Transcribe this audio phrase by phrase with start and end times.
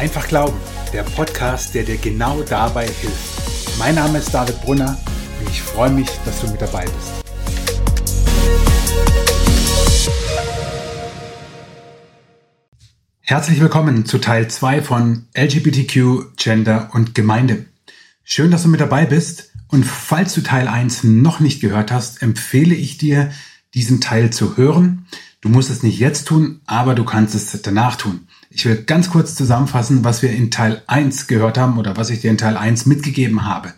[0.00, 0.56] Einfach Glauben,
[0.94, 3.78] der Podcast, der dir genau dabei hilft.
[3.78, 4.98] Mein Name ist David Brunner
[5.38, 7.22] und ich freue mich, dass du mit dabei bist.
[13.20, 17.66] Herzlich willkommen zu Teil 2 von LGBTQ, Gender und Gemeinde.
[18.24, 22.22] Schön, dass du mit dabei bist und falls du Teil 1 noch nicht gehört hast,
[22.22, 23.30] empfehle ich dir,
[23.74, 25.04] diesen Teil zu hören.
[25.42, 28.26] Du musst es nicht jetzt tun, aber du kannst es danach tun.
[28.52, 32.20] Ich will ganz kurz zusammenfassen, was wir in Teil 1 gehört haben oder was ich
[32.20, 33.72] dir in Teil 1 mitgegeben habe.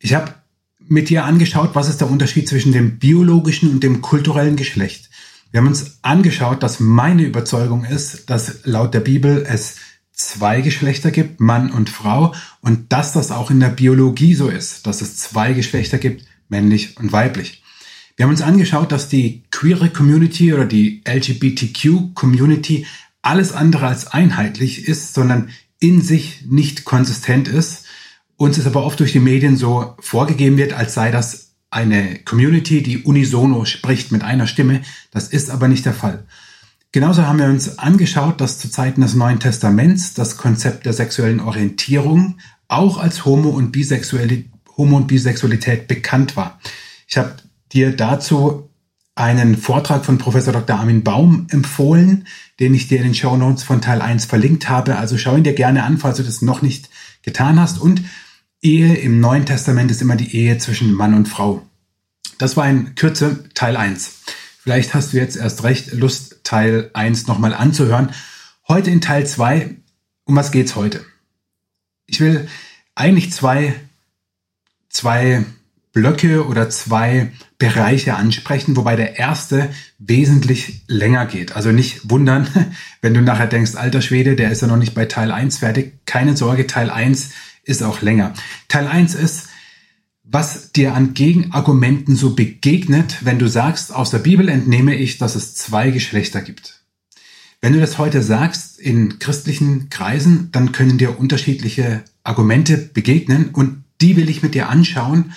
[0.00, 0.34] Ich habe
[0.80, 5.10] mit dir angeschaut, was ist der Unterschied zwischen dem biologischen und dem kulturellen Geschlecht.
[5.52, 9.76] Wir haben uns angeschaut, dass meine Überzeugung ist, dass laut der Bibel es
[10.12, 14.86] zwei Geschlechter gibt, Mann und Frau, und dass das auch in der Biologie so ist,
[14.86, 17.62] dass es zwei Geschlechter gibt, männlich und weiblich.
[18.16, 22.86] Wir haben uns angeschaut, dass die queere Community oder die LGBTQ Community
[23.24, 27.84] alles andere als einheitlich ist, sondern in sich nicht konsistent ist.
[28.36, 32.82] Uns ist aber oft durch die Medien so vorgegeben wird, als sei das eine Community,
[32.82, 34.82] die unisono spricht mit einer Stimme.
[35.10, 36.24] Das ist aber nicht der Fall.
[36.92, 41.40] Genauso haben wir uns angeschaut, dass zu Zeiten des Neuen Testaments das Konzept der sexuellen
[41.40, 42.38] Orientierung
[42.68, 46.60] auch als Homo- und, Bisexualität, Homo und Bisexualität bekannt war.
[47.08, 47.34] Ich habe
[47.72, 48.70] dir dazu
[49.14, 50.76] einen Vortrag von Professor Dr.
[50.76, 52.26] Armin Baum empfohlen,
[52.58, 54.96] den ich dir in den Show Notes von Teil 1 verlinkt habe.
[54.96, 56.88] Also schau ihn dir gerne an, falls du das noch nicht
[57.22, 57.80] getan hast.
[57.80, 58.02] Und
[58.60, 61.62] Ehe im Neuen Testament ist immer die Ehe zwischen Mann und Frau.
[62.38, 64.22] Das war in Kürze Teil 1.
[64.58, 68.10] Vielleicht hast du jetzt erst recht Lust, Teil 1 nochmal anzuhören.
[68.66, 69.76] Heute in Teil 2,
[70.24, 71.04] um was geht's heute?
[72.06, 72.48] Ich will
[72.94, 73.74] eigentlich zwei,
[74.88, 75.44] zwei
[75.94, 81.56] Blöcke oder zwei Bereiche ansprechen, wobei der erste wesentlich länger geht.
[81.56, 82.48] Also nicht wundern,
[83.00, 86.04] wenn du nachher denkst, alter Schwede, der ist ja noch nicht bei Teil 1 fertig.
[86.04, 87.30] Keine Sorge, Teil 1
[87.62, 88.34] ist auch länger.
[88.68, 89.48] Teil 1 ist,
[90.24, 95.36] was dir an Gegenargumenten so begegnet, wenn du sagst, aus der Bibel entnehme ich, dass
[95.36, 96.82] es zwei Geschlechter gibt.
[97.60, 103.84] Wenn du das heute sagst in christlichen Kreisen, dann können dir unterschiedliche Argumente begegnen und
[104.00, 105.32] die will ich mit dir anschauen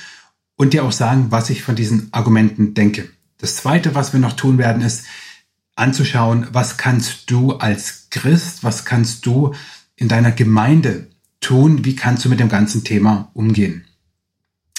[0.58, 3.10] und dir auch sagen, was ich von diesen Argumenten denke.
[3.38, 5.06] Das zweite, was wir noch tun werden, ist
[5.76, 9.54] anzuschauen, was kannst du als Christ, was kannst du
[9.96, 11.08] in deiner Gemeinde
[11.40, 11.86] tun?
[11.86, 13.86] Wie kannst du mit dem ganzen Thema umgehen?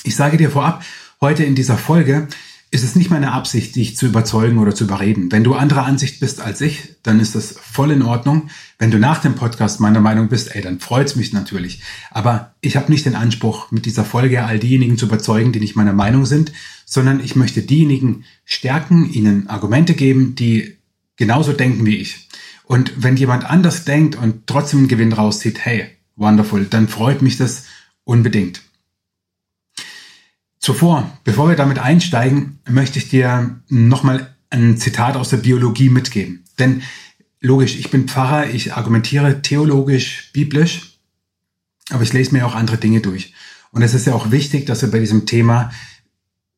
[0.03, 0.85] Ich sage dir vorab,
[1.21, 2.29] heute in dieser Folge
[2.71, 5.33] ist es nicht meine Absicht, dich zu überzeugen oder zu überreden.
[5.33, 8.51] Wenn du anderer Ansicht bist als ich, dann ist das voll in Ordnung.
[8.79, 11.83] Wenn du nach dem Podcast meiner Meinung bist, ey, dann freut's mich natürlich.
[12.11, 15.77] Aber ich habe nicht den Anspruch, mit dieser Folge all diejenigen zu überzeugen, die nicht
[15.77, 16.53] meiner Meinung sind,
[16.85, 20.77] sondern ich möchte diejenigen stärken, ihnen Argumente geben, die
[21.17, 22.29] genauso denken wie ich.
[22.65, 25.87] Und wenn jemand anders denkt und trotzdem einen Gewinn rauszieht, hey,
[26.17, 27.65] wonderful, dann freut mich das
[28.05, 28.61] unbedingt.
[30.61, 36.45] Zuvor, bevor wir damit einsteigen, möchte ich dir nochmal ein Zitat aus der Biologie mitgeben.
[36.59, 36.83] Denn
[37.41, 40.99] logisch, ich bin Pfarrer, ich argumentiere theologisch, biblisch,
[41.91, 43.35] aber ich lese mir auch andere Dinge durch.
[43.71, 45.71] Und es ist ja auch wichtig, dass wir bei diesem Thema,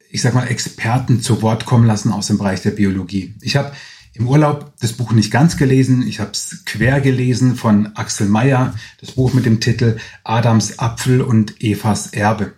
[0.09, 3.35] ich sag mal, Experten zu Wort kommen lassen aus dem Bereich der Biologie.
[3.43, 3.73] Ich habe
[4.13, 6.07] im Urlaub das Buch nicht ganz gelesen.
[6.07, 11.21] Ich habe es quer gelesen von Axel Meyer, das Buch mit dem Titel Adams Apfel
[11.21, 12.55] und Evas Erbe.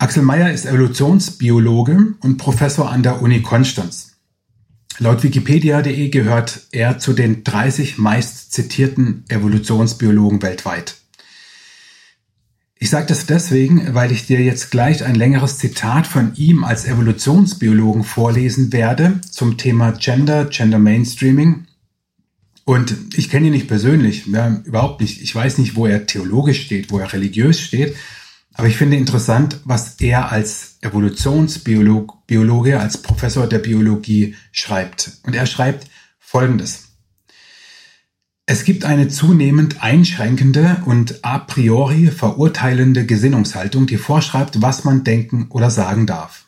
[0.00, 4.16] Axel Meyer ist Evolutionsbiologe und Professor an der Uni Konstanz.
[4.98, 10.96] Laut wikipedia.de gehört er zu den 30 meist zitierten Evolutionsbiologen weltweit.
[12.78, 16.86] Ich sage das deswegen, weil ich dir jetzt gleich ein längeres Zitat von ihm als
[16.86, 21.66] Evolutionsbiologen vorlesen werde zum Thema Gender, Gender Mainstreaming.
[22.64, 25.20] Und ich kenne ihn nicht persönlich, ja, überhaupt nicht.
[25.20, 27.96] Ich weiß nicht, wo er theologisch steht, wo er religiös steht.
[28.54, 35.12] Aber ich finde interessant, was er als Evolutionsbiologe, als Professor der Biologie schreibt.
[35.22, 35.88] Und er schreibt
[36.18, 36.88] Folgendes.
[38.46, 45.46] Es gibt eine zunehmend einschränkende und a priori verurteilende Gesinnungshaltung, die vorschreibt, was man denken
[45.50, 46.46] oder sagen darf.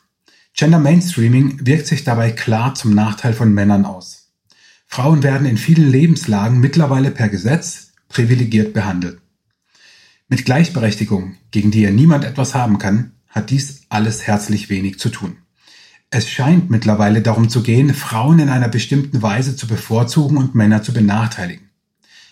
[0.53, 4.33] Gender Mainstreaming wirkt sich dabei klar zum Nachteil von Männern aus.
[4.85, 9.22] Frauen werden in vielen Lebenslagen mittlerweile per Gesetz privilegiert behandelt.
[10.33, 15.09] Mit Gleichberechtigung, gegen die ja niemand etwas haben kann, hat dies alles herzlich wenig zu
[15.09, 15.37] tun.
[16.09, 20.81] Es scheint mittlerweile darum zu gehen, Frauen in einer bestimmten Weise zu bevorzugen und Männer
[20.81, 21.69] zu benachteiligen.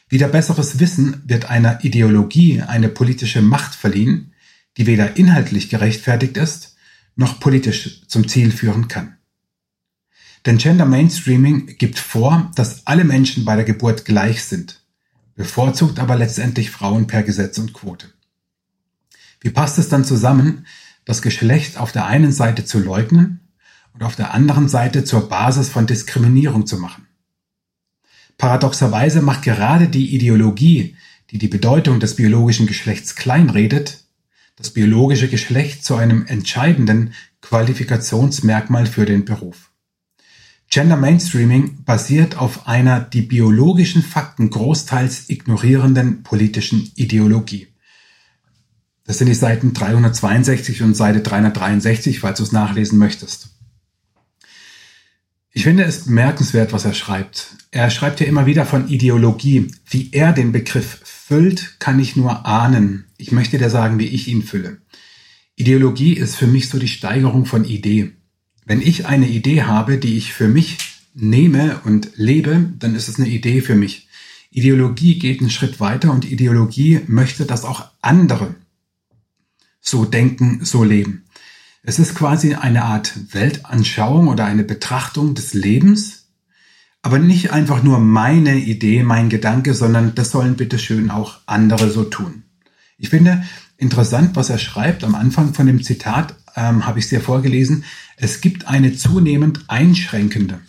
[0.10, 4.34] Wieder besseres Wissen wird einer Ideologie eine politische Macht verliehen,
[4.78, 6.78] die weder inhaltlich gerechtfertigt ist,
[7.16, 9.18] noch politisch zum Ziel führen kann.
[10.48, 14.81] Denn Gender Mainstreaming gibt vor, dass alle Menschen bei der Geburt gleich sind.
[15.42, 18.08] Bevorzugt aber letztendlich Frauen per Gesetz und Quote.
[19.40, 20.68] Wie passt es dann zusammen,
[21.04, 23.40] das Geschlecht auf der einen Seite zu leugnen
[23.94, 27.08] und auf der anderen Seite zur Basis von Diskriminierung zu machen?
[28.38, 30.96] Paradoxerweise macht gerade die Ideologie,
[31.32, 34.06] die die Bedeutung des biologischen Geschlechts kleinredet,
[34.58, 39.71] das biologische Geschlecht zu einem entscheidenden Qualifikationsmerkmal für den Beruf.
[40.72, 47.68] Gender Mainstreaming basiert auf einer die biologischen Fakten großteils ignorierenden politischen Ideologie.
[49.04, 53.50] Das sind die Seiten 362 und Seite 363, falls du es nachlesen möchtest.
[55.52, 57.58] Ich finde es bemerkenswert, was er schreibt.
[57.72, 59.68] Er schreibt ja immer wieder von Ideologie.
[59.86, 63.08] Wie er den Begriff füllt, kann ich nur ahnen.
[63.18, 64.78] Ich möchte dir sagen, wie ich ihn fülle.
[65.58, 68.14] Ideologie ist für mich so die Steigerung von Idee.
[68.66, 70.78] Wenn ich eine Idee habe, die ich für mich
[71.14, 74.08] nehme und lebe, dann ist es eine Idee für mich.
[74.52, 78.56] Ideologie geht einen Schritt weiter und Ideologie möchte, dass auch andere
[79.80, 81.26] so denken, so leben.
[81.84, 86.28] Es ist quasi eine Art Weltanschauung oder eine Betrachtung des Lebens,
[87.02, 92.04] aber nicht einfach nur meine Idee, mein Gedanke, sondern das sollen bitteschön auch andere so
[92.04, 92.44] tun.
[93.00, 93.44] Ich finde
[93.78, 95.04] interessant, was er schreibt.
[95.04, 97.84] Am Anfang von dem Zitat ähm, habe ich es dir vorgelesen.
[98.18, 100.60] Es gibt eine zunehmend einschränkende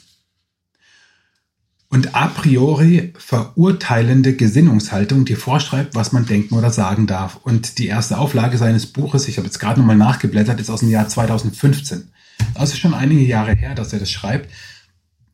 [1.92, 7.36] und a priori verurteilende Gesinnungshaltung, die vorschreibt, was man denken oder sagen darf.
[7.42, 10.88] Und die erste Auflage seines Buches, ich habe jetzt gerade nochmal nachgeblättert, ist aus dem
[10.88, 12.10] Jahr 2015.
[12.54, 14.50] Also schon einige Jahre her, dass er das schreibt.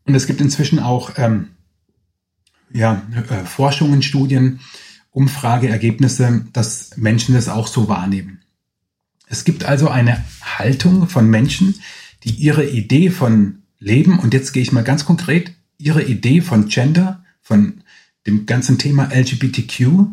[0.04, 1.50] Und es gibt inzwischen auch ähm,
[2.72, 4.58] ja, äh, Forschungen, Studien,
[5.12, 8.40] Umfrageergebnisse, dass Menschen das auch so wahrnehmen.
[9.28, 11.80] Es gibt also eine Haltung von Menschen,
[12.24, 16.68] die ihre Idee von Leben, und jetzt gehe ich mal ganz konkret, ihre Idee von
[16.68, 17.82] Gender, von
[18.26, 20.06] dem ganzen Thema LGBTQ,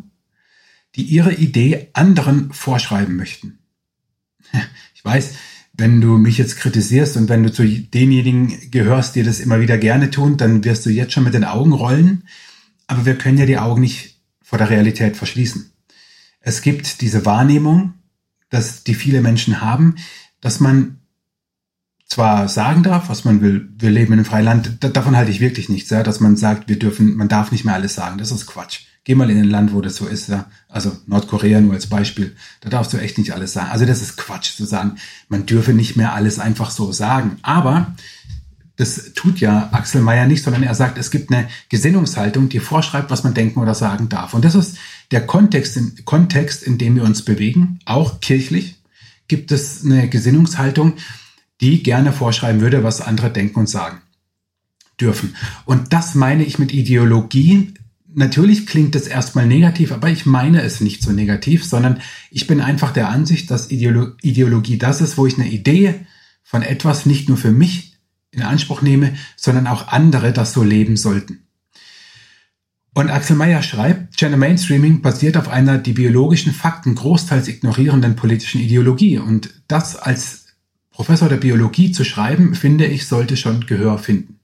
[0.95, 3.59] die ihre Idee anderen vorschreiben möchten.
[4.93, 5.33] Ich weiß,
[5.73, 9.77] wenn du mich jetzt kritisierst und wenn du zu denjenigen gehörst, die das immer wieder
[9.77, 12.23] gerne tun, dann wirst du jetzt schon mit den Augen rollen.
[12.87, 15.71] Aber wir können ja die Augen nicht vor der Realität verschließen.
[16.39, 17.95] Es gibt diese Wahrnehmung,
[18.55, 19.95] dass die viele Menschen haben,
[20.41, 20.99] dass man
[22.07, 25.41] zwar sagen darf, was man will, wir leben in einem freien Land, davon halte ich
[25.41, 28.31] wirklich nichts, ja, dass man sagt, wir dürfen, man darf nicht mehr alles sagen, das
[28.31, 28.81] ist Quatsch.
[29.03, 30.45] Geh mal in ein Land, wo das so ist, ja.
[30.67, 32.35] Also Nordkorea nur als Beispiel.
[32.61, 33.69] Da darfst du echt nicht alles sagen.
[33.69, 34.95] Also das ist Quatsch zu sagen,
[35.29, 37.37] man dürfe nicht mehr alles einfach so sagen.
[37.43, 37.93] Aber
[38.77, 43.11] das tut ja Axel Mayer nicht, sondern er sagt, es gibt eine Gesinnungshaltung, die vorschreibt,
[43.11, 44.33] was man denken oder sagen darf.
[44.33, 44.77] Und das ist
[45.11, 48.75] der Kontext, in, Kontext, in dem wir uns bewegen, auch kirchlich
[49.27, 50.93] gibt es eine Gesinnungshaltung,
[51.61, 54.01] die gerne vorschreiben würde, was andere denken und sagen
[54.99, 55.35] dürfen.
[55.65, 57.73] Und das meine ich mit Ideologie.
[58.13, 62.61] Natürlich klingt es erstmal negativ, aber ich meine es nicht so negativ, sondern ich bin
[62.61, 66.05] einfach der Ansicht, dass Ideolo Ideologie das ist, wo ich eine Idee
[66.43, 67.97] von etwas nicht nur für mich
[68.31, 71.44] in Anspruch nehme, sondern auch andere das so leben sollten.
[72.95, 78.61] Und Axel Mayer schreibt, Gender Mainstreaming basiert auf einer die biologischen Fakten großteils ignorierenden politischen
[78.61, 79.17] Ideologie.
[79.17, 80.45] Und das als
[80.91, 84.39] Professor der Biologie zu schreiben, finde ich, sollte schon Gehör finden.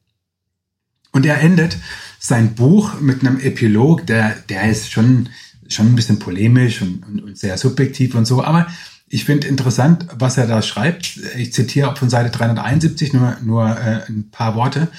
[1.13, 1.77] Und er endet
[2.19, 5.29] sein Buch mit einem Epilog, der, der ist schon,
[5.69, 8.67] schon ein bisschen polemisch und, und, und sehr subjektiv und so, aber
[9.07, 11.17] ich finde interessant, was er da schreibt.
[11.37, 14.89] Ich zitiere von Seite 371 nur, nur äh, ein paar Worte.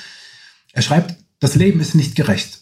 [0.72, 2.61] Er schreibt, das Leben ist nicht gerecht.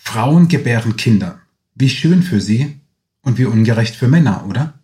[0.00, 1.40] Frauen gebären Kinder.
[1.74, 2.80] Wie schön für sie
[3.22, 4.78] und wie ungerecht für Männer, oder?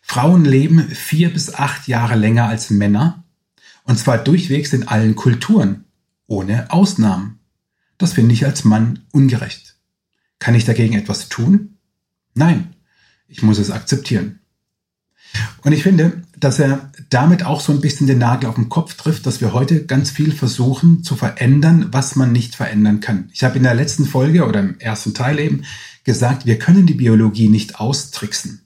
[0.00, 3.24] Frauen leben vier bis acht Jahre länger als Männer,
[3.84, 5.84] und zwar durchwegs in allen Kulturen,
[6.26, 7.40] ohne Ausnahmen.
[7.98, 9.76] Das finde ich als Mann ungerecht.
[10.38, 11.78] Kann ich dagegen etwas tun?
[12.34, 12.74] Nein,
[13.28, 14.40] ich muss es akzeptieren.
[15.62, 18.94] Und ich finde, dass er damit auch so ein bisschen den Nagel auf den Kopf
[18.94, 23.30] trifft, dass wir heute ganz viel versuchen zu verändern, was man nicht verändern kann.
[23.32, 25.64] Ich habe in der letzten Folge oder im ersten Teil eben
[26.04, 28.64] gesagt, wir können die Biologie nicht austricksen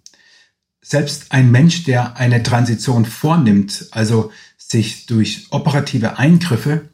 [0.88, 6.88] selbst ein Mensch, der eine Transition vornimmt, also sich durch operative Eingriffe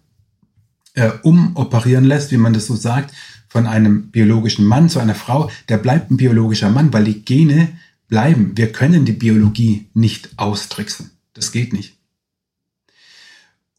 [0.94, 3.14] äh, umoperieren lässt, wie man das so sagt,
[3.48, 7.68] von einem biologischen Mann zu einer Frau, der bleibt ein biologischer Mann, weil die Gene
[8.14, 8.52] bleiben.
[8.54, 11.11] Wir können die Biologie nicht austricksen.
[11.33, 11.99] Das geht nicht.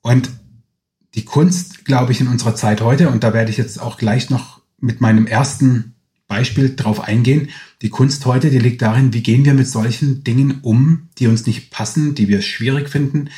[0.01, 0.29] Und
[1.13, 4.29] die Kunst, glaube ich, in unserer Zeit heute, und da werde ich jetzt auch gleich
[4.29, 5.95] noch mit meinem ersten
[6.27, 7.47] Beispiel drauf eingehen.
[7.81, 11.45] Die Kunst heute, die liegt darin, wie gehen wir mit solchen Dingen um, die uns
[11.45, 13.29] nicht passen, die wir schwierig finden,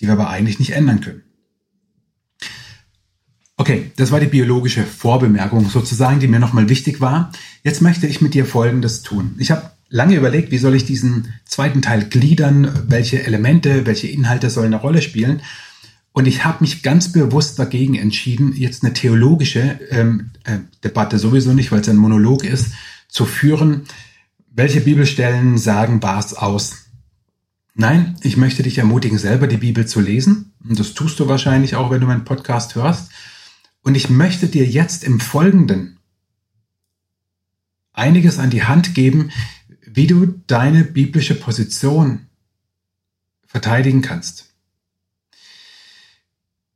[0.00, 1.22] die wir aber eigentlich nicht ändern können.
[3.56, 7.30] Okay, das war die biologische Vorbemerkung sozusagen, die mir nochmal wichtig war.
[7.62, 9.36] Jetzt möchte ich mit dir Folgendes tun.
[9.38, 14.48] Ich habe lange überlegt, wie soll ich diesen zweiten Teil gliedern, welche Elemente, welche Inhalte
[14.48, 15.42] sollen eine Rolle spielen.
[16.12, 21.52] Und ich habe mich ganz bewusst dagegen entschieden, jetzt eine theologische ähm, äh, Debatte sowieso
[21.52, 22.72] nicht, weil es ein Monolog ist,
[23.08, 23.82] zu führen.
[24.50, 26.86] Welche Bibelstellen sagen was aus?
[27.74, 30.52] Nein, ich möchte dich ermutigen, selber die Bibel zu lesen.
[30.66, 33.10] Und das tust du wahrscheinlich auch, wenn du meinen Podcast hörst.
[33.82, 35.98] Und ich möchte dir jetzt im Folgenden
[37.92, 39.30] einiges an die Hand geben,
[39.94, 42.26] wie du deine biblische Position
[43.46, 44.54] verteidigen kannst.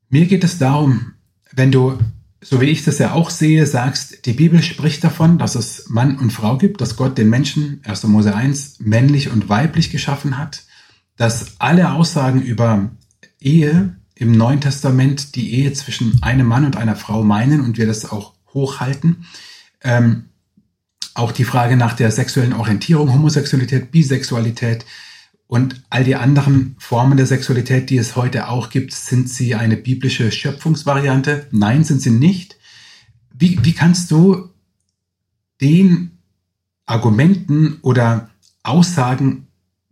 [0.09, 1.15] Mir geht es darum,
[1.53, 1.99] wenn du,
[2.41, 6.19] so wie ich das ja auch sehe, sagst, die Bibel spricht davon, dass es Mann
[6.19, 8.05] und Frau gibt, dass Gott den Menschen, 1.
[8.05, 10.65] Mose 1, männlich und weiblich geschaffen hat,
[11.17, 12.91] dass alle Aussagen über
[13.41, 17.87] Ehe im Neuen Testament die Ehe zwischen einem Mann und einer Frau meinen und wir
[17.87, 19.27] das auch hochhalten.
[19.83, 20.27] Ähm,
[21.19, 24.85] auch die Frage nach der sexuellen Orientierung, Homosexualität, Bisexualität
[25.47, 29.77] und all die anderen Formen der Sexualität, die es heute auch gibt, sind sie eine
[29.77, 31.47] biblische Schöpfungsvariante?
[31.53, 32.57] Nein, sind sie nicht.
[33.33, 34.51] Wie, wie kannst du
[35.61, 36.19] den
[36.85, 38.31] Argumenten oder
[38.63, 39.47] Aussagen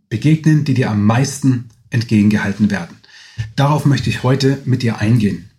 [0.09, 2.97] begegnen, die dir am meisten entgegengehalten werden?
[3.55, 5.49] Darauf möchte ich heute mit dir eingehen.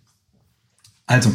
[1.07, 1.33] Also,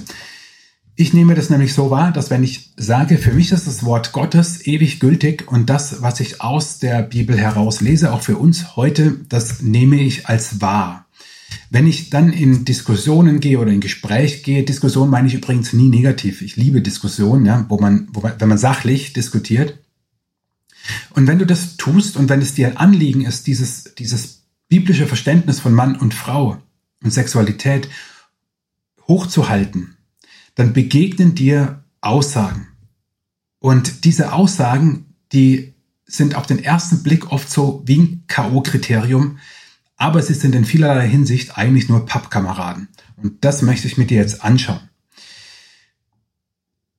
[0.94, 4.12] ich nehme das nämlich so wahr, dass wenn ich sage, für mich ist das Wort
[4.12, 8.76] Gottes ewig gültig und das, was ich aus der Bibel heraus lese, auch für uns
[8.76, 11.06] heute, das nehme ich als wahr.
[11.70, 15.88] Wenn ich dann in Diskussionen gehe oder in Gespräch gehe, Diskussion meine ich übrigens nie
[15.88, 16.42] negativ.
[16.42, 19.78] Ich liebe Diskussionen, ja, wo man, wo man, wenn man sachlich diskutiert.
[21.14, 25.06] Und wenn du das tust und wenn es dir ein Anliegen ist, dieses, dieses biblische
[25.06, 26.58] Verständnis von Mann und Frau
[27.02, 27.88] und Sexualität
[29.08, 29.96] hochzuhalten,
[30.54, 32.68] dann begegnen dir Aussagen.
[33.59, 39.37] Und diese Aussagen, die sind auf den ersten Blick oft so wie ein K.O.-Kriterium,
[39.97, 42.88] aber sie sind in vielerlei Hinsicht eigentlich nur Pappkameraden.
[43.16, 44.80] Und das möchte ich mit dir jetzt anschauen.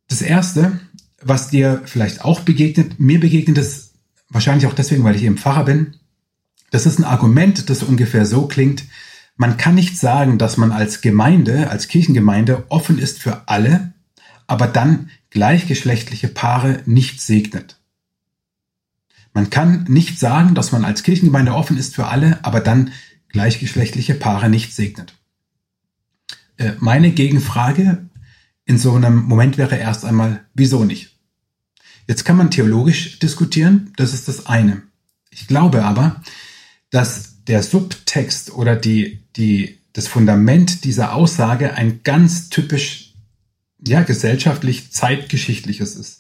[0.08, 0.80] Das erste,
[1.22, 3.94] was dir vielleicht auch begegnet, mir begegnet es
[4.30, 5.96] wahrscheinlich auch deswegen, weil ich eben Pfarrer bin,
[6.72, 8.86] das ist ein Argument, das ungefähr so klingt,
[9.36, 13.94] man kann nicht sagen, dass man als Gemeinde, als Kirchengemeinde offen ist für alle,
[14.48, 17.80] aber dann gleichgeschlechtliche Paare nicht segnet.
[19.34, 22.92] Man kann nicht sagen, dass man als Kirchengemeinde offen ist für alle, aber dann
[23.30, 25.16] gleichgeschlechtliche Paare nicht segnet.
[26.58, 28.10] Äh, meine Gegenfrage
[28.66, 31.18] in so einem Moment wäre erst einmal, wieso nicht?
[32.08, 34.84] Jetzt kann man theologisch diskutieren, das ist das eine.
[35.32, 36.22] Ich glaube aber,
[36.92, 43.14] dass der Subtext oder die, die, das Fundament dieser Aussage ein ganz typisch,
[43.86, 46.20] ja, gesellschaftlich zeitgeschichtliches ist.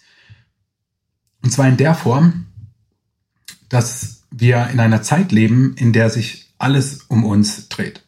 [1.41, 2.47] Und zwar in der Form,
[3.69, 8.03] dass wir in einer Zeit leben, in der sich alles um uns dreht.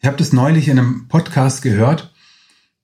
[0.00, 2.12] Ich habe das neulich in einem Podcast gehört,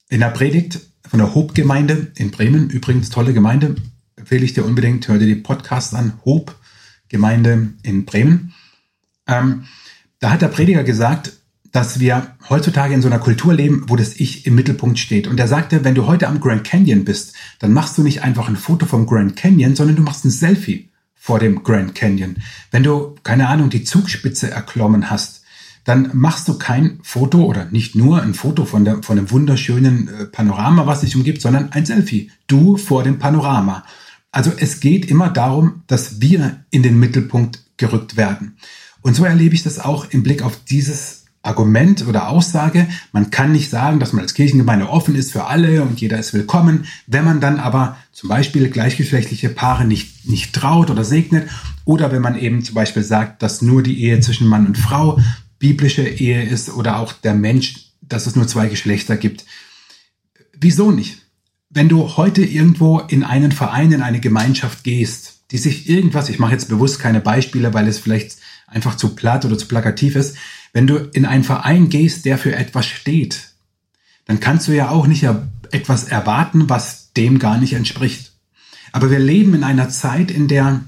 [0.08, 2.70] in der Predigt von der Hope-Gemeinde in Bremen.
[2.70, 3.76] Übrigens tolle Gemeinde,
[4.16, 6.20] empfehle ich dir unbedingt, hör dir die Podcasts an.
[6.24, 8.54] Hope-Gemeinde in Bremen.
[9.26, 9.66] Ähm,
[10.20, 11.32] da hat der Prediger gesagt,
[11.72, 15.26] dass wir heutzutage in so einer Kultur leben, wo das Ich im Mittelpunkt steht.
[15.26, 18.48] Und er sagte, wenn du heute am Grand Canyon bist, dann machst du nicht einfach
[18.48, 22.36] ein Foto vom Grand Canyon, sondern du machst ein Selfie vor dem Grand Canyon.
[22.70, 25.42] Wenn du, keine Ahnung, die Zugspitze erklommen hast,
[25.84, 30.08] dann machst du kein Foto oder nicht nur ein Foto von, der, von einem wunderschönen
[30.08, 32.30] äh, Panorama, was dich umgibt, sondern ein Selfie.
[32.46, 33.84] Du vor dem Panorama.
[34.30, 38.56] Also es geht immer darum, dass wir in den Mittelpunkt gerückt werden.
[39.02, 42.88] Und so erlebe ich das auch im Blick auf dieses Argument oder Aussage.
[43.12, 46.34] Man kann nicht sagen, dass man als Kirchengemeinde offen ist für alle und jeder ist
[46.34, 46.84] willkommen.
[47.06, 51.48] Wenn man dann aber zum Beispiel gleichgeschlechtliche Paare nicht, nicht traut oder segnet
[51.84, 55.18] oder wenn man eben zum Beispiel sagt, dass nur die Ehe zwischen Mann und Frau
[55.58, 59.44] biblische Ehe ist oder auch der Mensch, dass es nur zwei Geschlechter gibt.
[60.58, 61.18] Wieso nicht?
[61.70, 66.38] Wenn du heute irgendwo in einen Verein, in eine Gemeinschaft gehst, die sich irgendwas, ich
[66.38, 68.36] mache jetzt bewusst keine Beispiele, weil es vielleicht
[68.68, 70.36] einfach zu platt oder zu plakativ ist.
[70.72, 73.48] Wenn du in einen Verein gehst, der für etwas steht,
[74.26, 75.26] dann kannst du ja auch nicht
[75.70, 78.32] etwas erwarten, was dem gar nicht entspricht.
[78.92, 80.82] Aber wir leben in einer Zeit, in der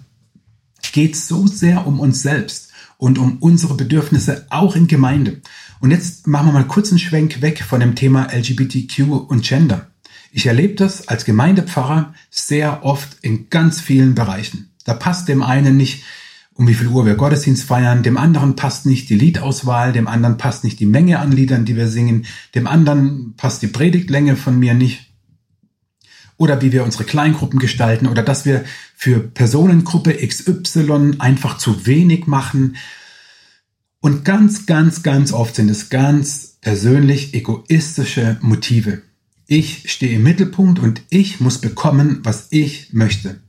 [0.93, 5.41] geht so sehr um uns selbst und um unsere Bedürfnisse auch in Gemeinde.
[5.81, 9.87] Und jetzt machen wir mal kurz einen Schwenk weg von dem Thema LGBTQ und Gender.
[10.33, 14.71] Ich erlebe das als Gemeindepfarrer sehr oft in ganz vielen Bereichen.
[14.85, 16.05] Da passt dem einen nicht
[16.61, 20.37] um wie viel Uhr wir Gottesdienst feiern, dem anderen passt nicht die Liedauswahl, dem anderen
[20.37, 24.59] passt nicht die Menge an Liedern, die wir singen, dem anderen passt die Predigtlänge von
[24.59, 25.07] mir nicht.
[26.37, 28.63] Oder wie wir unsere Kleingruppen gestalten oder dass wir
[28.95, 32.77] für Personengruppe XY einfach zu wenig machen.
[34.01, 39.01] Und ganz, ganz, ganz oft sind es ganz persönlich egoistische Motive.
[39.47, 43.41] Ich stehe im Mittelpunkt und ich muss bekommen, was ich möchte.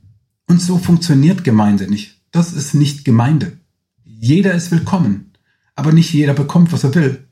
[0.46, 2.21] Und so funktioniert Gemeinde nicht.
[2.32, 3.58] Das ist nicht Gemeinde.
[4.06, 5.32] Jeder ist willkommen,
[5.74, 7.28] aber nicht jeder bekommt, was er will.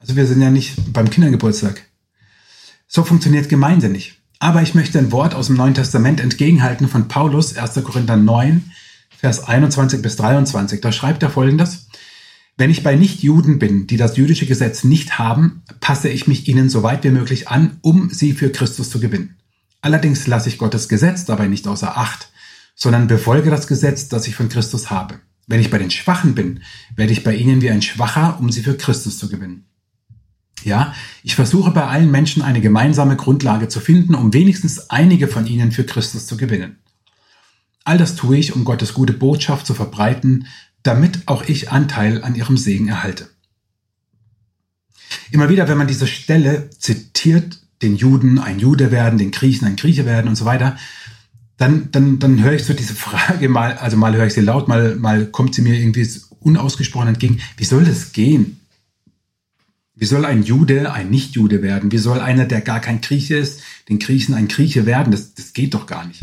[0.00, 1.84] Also wir sind ja nicht beim Kindergeburtstag.
[2.88, 4.16] So funktioniert Gemeinde nicht.
[4.40, 7.74] Aber ich möchte ein Wort aus dem Neuen Testament entgegenhalten von Paulus, 1.
[7.84, 8.68] Korinther 9,
[9.16, 10.80] Vers 21 bis 23.
[10.80, 11.86] Da schreibt er folgendes.
[12.56, 16.68] Wenn ich bei Nichtjuden bin, die das jüdische Gesetz nicht haben, passe ich mich ihnen
[16.70, 19.36] so weit wie möglich an, um sie für Christus zu gewinnen.
[19.80, 22.30] Allerdings lasse ich Gottes Gesetz dabei nicht außer Acht,
[22.78, 25.18] sondern befolge das Gesetz, das ich von Christus habe.
[25.48, 26.62] Wenn ich bei den Schwachen bin,
[26.94, 29.66] werde ich bei ihnen wie ein Schwacher, um sie für Christus zu gewinnen.
[30.62, 30.94] Ja,
[31.24, 35.72] ich versuche bei allen Menschen eine gemeinsame Grundlage zu finden, um wenigstens einige von ihnen
[35.72, 36.78] für Christus zu gewinnen.
[37.84, 40.46] All das tue ich, um Gottes gute Botschaft zu verbreiten,
[40.84, 43.28] damit auch ich Anteil an ihrem Segen erhalte.
[45.32, 49.76] Immer wieder, wenn man diese Stelle zitiert, den Juden ein Jude werden, den Griechen ein
[49.76, 50.76] Grieche werden und so weiter,
[51.58, 54.68] dann, dann, dann höre ich so diese Frage mal, also mal höre ich sie laut,
[54.68, 56.08] mal, mal kommt sie mir irgendwie
[56.40, 57.40] unausgesprochen entgegen.
[57.56, 58.60] Wie soll das gehen?
[59.94, 61.90] Wie soll ein Jude ein Nicht-Jude werden?
[61.90, 65.10] Wie soll einer, der gar kein Grieche ist, den Griechen ein Grieche werden?
[65.10, 66.22] Das, das geht doch gar nicht.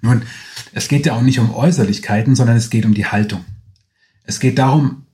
[0.00, 0.22] Nun,
[0.72, 3.44] es geht ja auch nicht um Äußerlichkeiten, sondern es geht um die Haltung.
[4.24, 5.04] Es geht darum,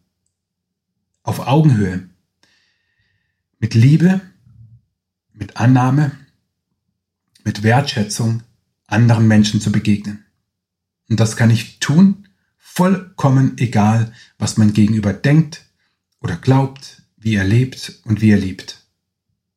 [1.25, 2.09] auf Augenhöhe,
[3.59, 4.21] mit Liebe,
[5.33, 6.13] mit Annahme,
[7.43, 8.45] mit Wertschätzung
[8.91, 10.25] anderen Menschen zu begegnen.
[11.09, 12.29] Und das kann ich tun,
[12.59, 15.67] vollkommen egal, was mein Gegenüber denkt
[16.21, 18.85] oder glaubt, wie er lebt und wie er liebt.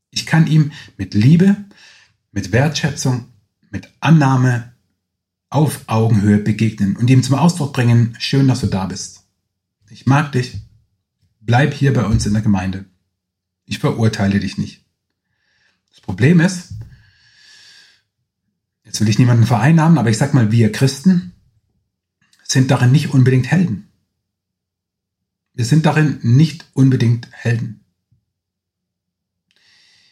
[0.10, 1.56] Ich kann ihm mit Liebe,
[2.32, 3.26] mit Wertschätzung,
[3.70, 4.74] mit Annahme
[5.50, 9.24] auf Augenhöhe begegnen und ihm zum Ausdruck bringen, schön, dass du da bist.
[9.90, 10.60] Ich mag dich.
[11.40, 12.86] Bleib hier bei uns in der Gemeinde.
[13.66, 14.84] Ich verurteile dich nicht.
[15.90, 16.74] Das Problem ist,
[18.94, 21.34] jetzt will ich niemanden vereinnahmen, aber ich sag mal, wir Christen
[22.44, 23.90] sind darin nicht unbedingt Helden.
[25.56, 27.84] Wir sind darin nicht unbedingt Helden.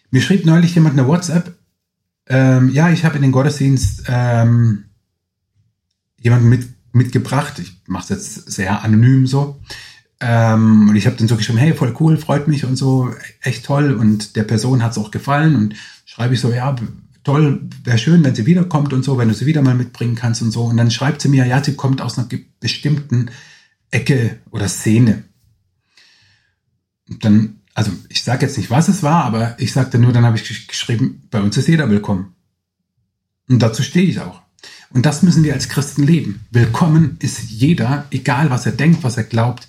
[0.10, 1.56] Mir schrieb neulich jemand eine WhatsApp,
[2.26, 4.86] ähm, ja, ich habe in den Gottesdienst ähm,
[6.18, 7.60] jemanden mit, mitgebracht.
[7.60, 9.62] Ich mache es jetzt sehr anonym so.
[10.20, 13.64] Ähm, und ich habe dann so geschrieben, hey, voll cool, freut mich und so, echt
[13.64, 13.94] toll.
[13.94, 15.56] Und der Person hat es auch gefallen.
[15.56, 16.76] Und schreibe ich so, ja,
[17.24, 20.42] toll, wäre schön, wenn sie wiederkommt und so, wenn du sie wieder mal mitbringen kannst
[20.42, 20.64] und so.
[20.64, 22.28] Und dann schreibt sie mir, ja, sie kommt aus einer
[22.60, 23.30] bestimmten
[23.92, 25.24] Ecke oder Szene.
[27.10, 30.26] Und dann, also ich sage jetzt nicht, was es war, aber ich sagte nur, dann
[30.26, 32.36] habe ich geschrieben, bei uns ist jeder willkommen.
[33.50, 34.42] Und dazu stehe ich auch.
[34.90, 36.46] Und das müssen wir als Christen leben.
[36.52, 39.68] Willkommen ist jeder, egal was er denkt, was er glaubt,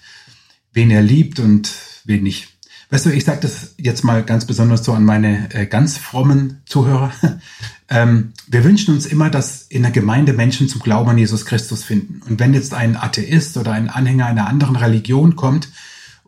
[0.73, 1.73] wen er liebt und
[2.05, 2.52] wen nicht.
[2.93, 6.61] Weißt du, ich sage das jetzt mal ganz besonders so an meine äh, ganz frommen
[6.67, 7.11] Zuhörer.
[7.89, 11.85] ähm, wir wünschen uns immer, dass in der Gemeinde Menschen zum Glauben an Jesus Christus
[11.85, 12.21] finden.
[12.29, 15.71] Und wenn jetzt ein Atheist oder ein Anhänger einer anderen Religion kommt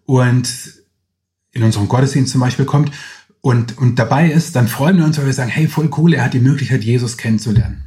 [0.06, 0.48] und
[1.52, 2.92] in unserem Gottesdienst zum Beispiel kommt
[3.42, 6.24] und, und dabei ist, dann freuen wir uns, weil wir sagen, hey, voll cool, er
[6.24, 7.84] hat die Möglichkeit, Jesus kennenzulernen.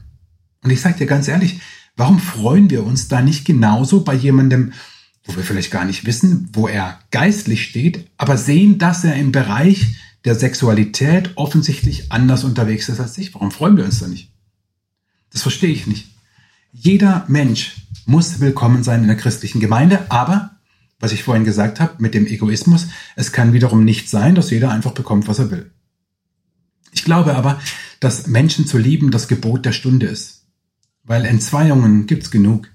[0.63, 1.61] Und ich sage dir ganz ehrlich,
[1.95, 4.73] warum freuen wir uns da nicht genauso bei jemandem,
[5.27, 9.31] wo wir vielleicht gar nicht wissen, wo er geistlich steht, aber sehen, dass er im
[9.31, 13.33] Bereich der Sexualität offensichtlich anders unterwegs ist als ich.
[13.35, 14.31] Warum freuen wir uns da nicht?
[15.31, 16.07] Das verstehe ich nicht.
[16.71, 20.57] Jeder Mensch muss willkommen sein in der christlichen Gemeinde, aber,
[20.99, 24.71] was ich vorhin gesagt habe, mit dem Egoismus, es kann wiederum nicht sein, dass jeder
[24.71, 25.71] einfach bekommt, was er will.
[26.91, 27.59] Ich glaube aber,
[27.99, 30.45] dass Menschen zu lieben das Gebot der Stunde ist,
[31.03, 32.69] weil Entzweiungen gibt's genug.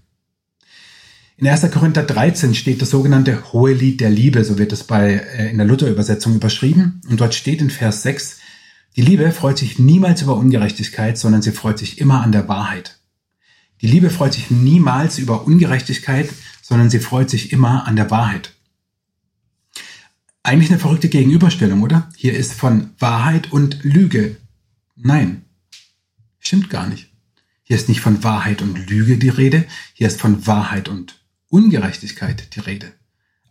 [1.43, 1.69] In 1.
[1.73, 5.59] Korinther 13 steht das sogenannte Hohe Lied der Liebe, so wird es bei, äh, in
[5.59, 7.01] der Luther-Übersetzung überschrieben.
[7.09, 8.39] Und dort steht in Vers 6,
[8.95, 13.01] die Liebe freut sich niemals über Ungerechtigkeit, sondern sie freut sich immer an der Wahrheit.
[13.81, 16.31] Die Liebe freut sich niemals über Ungerechtigkeit,
[16.63, 18.55] sondern sie freut sich immer an der Wahrheit.
[20.45, 22.09] Eigentlich eine verrückte Gegenüberstellung, oder?
[22.17, 24.37] Hier ist von Wahrheit und Lüge.
[24.95, 25.43] Nein,
[26.39, 27.11] stimmt gar nicht.
[27.65, 31.17] Hier ist nicht von Wahrheit und Lüge die Rede, hier ist von Wahrheit und
[31.53, 32.95] Ungerechtigkeit die Rede.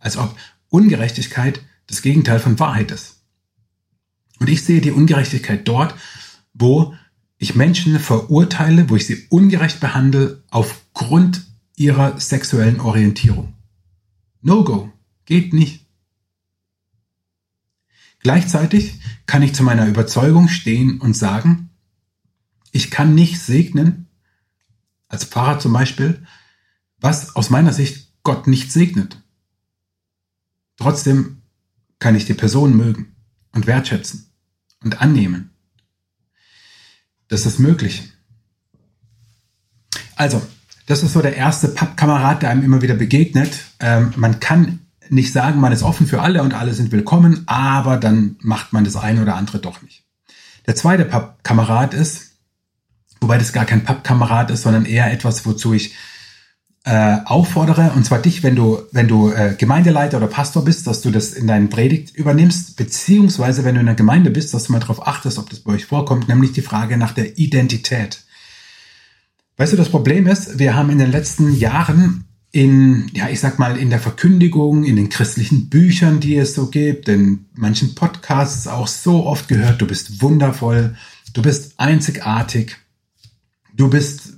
[0.00, 0.36] Als ob
[0.70, 3.22] Ungerechtigkeit das Gegenteil von Wahrheit ist.
[4.40, 5.94] Und ich sehe die Ungerechtigkeit dort,
[6.52, 6.96] wo
[7.38, 13.54] ich Menschen verurteile, wo ich sie ungerecht behandle aufgrund ihrer sexuellen Orientierung.
[14.40, 14.90] No-go.
[15.24, 15.86] Geht nicht.
[18.18, 21.70] Gleichzeitig kann ich zu meiner Überzeugung stehen und sagen,
[22.72, 24.08] ich kann nicht segnen,
[25.06, 26.26] als Pfarrer zum Beispiel,
[27.02, 29.20] was aus meiner Sicht Gott nicht segnet.
[30.78, 31.42] Trotzdem
[31.98, 33.14] kann ich die Person mögen
[33.52, 34.32] und wertschätzen
[34.82, 35.50] und annehmen.
[37.28, 38.12] Das ist möglich.
[40.16, 40.42] Also,
[40.86, 43.52] das ist so der erste Pappkamerad, der einem immer wieder begegnet.
[43.80, 47.96] Ähm, man kann nicht sagen, man ist offen für alle und alle sind willkommen, aber
[47.96, 50.04] dann macht man das eine oder andere doch nicht.
[50.66, 52.32] Der zweite Pappkamerad ist,
[53.20, 55.94] wobei das gar kein Pappkamerad ist, sondern eher etwas, wozu ich
[56.84, 61.00] äh, auffordere, und zwar dich, wenn du, wenn du äh, Gemeindeleiter oder Pastor bist, dass
[61.00, 64.72] du das in deinen Predigt übernimmst, beziehungsweise wenn du in der Gemeinde bist, dass du
[64.72, 68.24] mal darauf achtest, ob das bei euch vorkommt, nämlich die Frage nach der Identität.
[69.58, 73.58] Weißt du, das Problem ist, wir haben in den letzten Jahren in, ja, ich sag
[73.58, 78.66] mal, in der Verkündigung, in den christlichen Büchern, die es so gibt, in manchen Podcasts
[78.66, 80.96] auch so oft gehört, du bist wundervoll,
[81.32, 82.76] du bist einzigartig,
[83.74, 84.34] du bist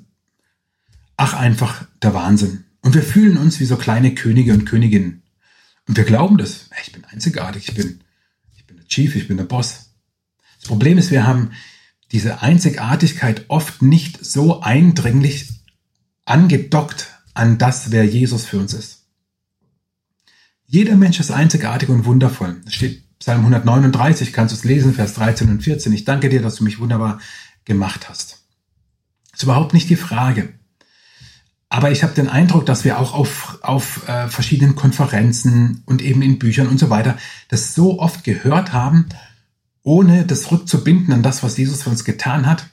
[1.16, 2.64] ach einfach der Wahnsinn.
[2.80, 5.22] Und wir fühlen uns wie so kleine Könige und Königinnen.
[5.86, 6.68] Und wir glauben das.
[6.82, 8.00] Ich bin einzigartig, ich bin,
[8.56, 9.90] ich bin der Chief, ich bin der Boss.
[10.60, 11.50] Das Problem ist, wir haben
[12.12, 15.48] diese Einzigartigkeit oft nicht so eindringlich
[16.24, 19.04] angedockt an das, wer Jesus für uns ist.
[20.66, 22.60] Jeder Mensch ist einzigartig und wundervoll.
[22.64, 25.92] Das steht Psalm 139, kannst du es lesen, Vers 13 und 14.
[25.92, 27.20] Ich danke dir, dass du mich wunderbar
[27.64, 28.44] gemacht hast.
[29.30, 30.52] Das ist überhaupt nicht die Frage.
[31.74, 36.22] Aber ich habe den Eindruck, dass wir auch auf, auf äh, verschiedenen Konferenzen und eben
[36.22, 37.16] in Büchern und so weiter
[37.48, 39.06] das so oft gehört haben,
[39.82, 42.68] ohne das rückzubinden an das, was Jesus für uns getan hat,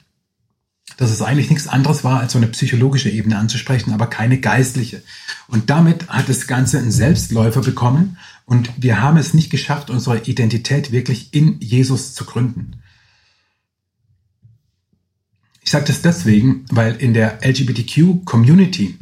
[0.98, 5.02] dass es eigentlich nichts anderes war, als so eine psychologische Ebene anzusprechen, aber keine geistliche.
[5.48, 10.18] Und damit hat das Ganze einen Selbstläufer bekommen und wir haben es nicht geschafft, unsere
[10.18, 12.76] Identität wirklich in Jesus zu gründen.
[15.62, 18.98] Ich sage das deswegen, weil in der LGBTQ-Community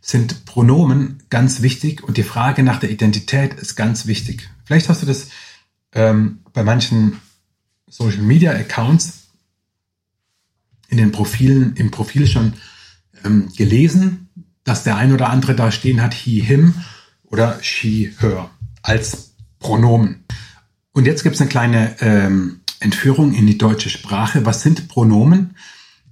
[0.00, 4.50] sind Pronomen ganz wichtig und die Frage nach der Identität ist ganz wichtig.
[4.64, 5.28] Vielleicht hast du das
[5.92, 7.20] ähm, bei manchen
[7.88, 9.28] Social Media Accounts
[10.88, 12.52] in den Profilen, im Profil schon
[13.24, 14.28] ähm, gelesen,
[14.62, 16.74] dass der ein oder andere da stehen hat, he, him
[17.24, 18.50] oder she, her
[18.82, 20.24] als Pronomen.
[20.92, 24.44] Und jetzt gibt es eine kleine ähm, Entführung in die deutsche Sprache.
[24.44, 25.56] Was sind Pronomen?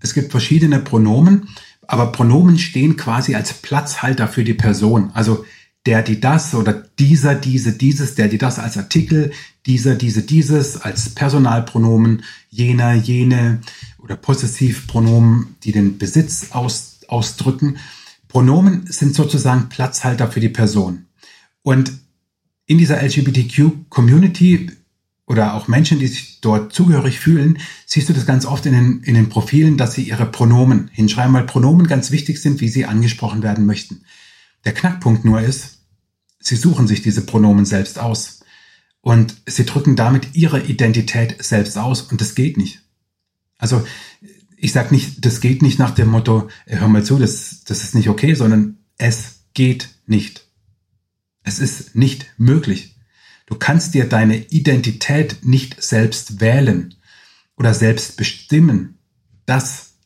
[0.03, 1.49] Es gibt verschiedene Pronomen,
[1.87, 5.11] aber Pronomen stehen quasi als Platzhalter für die Person.
[5.15, 5.45] Also
[5.87, 9.33] der, die, das oder dieser, diese, dieses, der, die, das als Artikel,
[9.67, 13.61] dieser, diese, dieses als Personalpronomen, jener, jene
[13.99, 17.79] oder Possessivpronomen, die den Besitz aus, ausdrücken.
[18.29, 21.07] Pronomen sind sozusagen Platzhalter für die Person.
[21.63, 21.93] Und
[22.67, 24.71] in dieser LGBTQ-Community
[25.27, 29.03] oder auch Menschen, die sich dort zugehörig fühlen, siehst du das ganz oft in den,
[29.03, 32.87] in den Profilen, dass sie ihre Pronomen hinschreiben, weil Pronomen ganz wichtig sind, wie sie
[32.87, 34.05] angesprochen werden möchten.
[34.65, 35.79] Der Knackpunkt nur ist,
[36.41, 38.41] sie suchen sich diese Pronomen selbst aus
[39.01, 42.83] und sie drücken damit ihre Identität selbst aus und das geht nicht.
[43.59, 43.85] Also
[44.57, 47.95] ich sage nicht, das geht nicht nach dem Motto, hör mal zu, das, das ist
[47.95, 50.47] nicht okay, sondern es geht nicht.
[51.43, 52.92] Es ist nicht möglich.
[53.53, 56.95] Du kannst dir deine Identität nicht selbst wählen
[57.55, 58.97] oder selbst bestimmen.
[59.45, 59.97] Das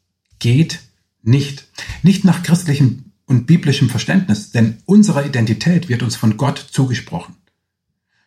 [0.40, 0.80] geht
[1.22, 1.68] nicht.
[2.02, 7.36] Nicht nach christlichem und biblischem Verständnis, denn unsere Identität wird uns von Gott zugesprochen.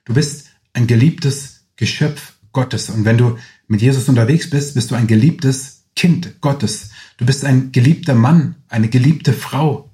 [0.06, 4.96] Du bist ein geliebtes Geschöpf Gottes und wenn du mit Jesus unterwegs bist, bist du
[4.96, 6.92] ein geliebtes Kind Gottes.
[7.18, 9.92] Du bist ein geliebter Mann, eine geliebte Frau.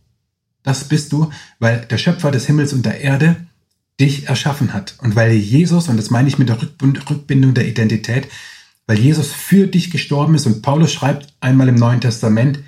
[0.61, 3.47] Das bist du, weil der Schöpfer des Himmels und der Erde
[3.99, 4.95] dich erschaffen hat.
[4.99, 8.27] Und weil Jesus, und das meine ich mit der Rückbindung der Identität,
[8.88, 12.60] weil Jesus für dich gestorben ist und Paulus schreibt einmal im Neuen Testament,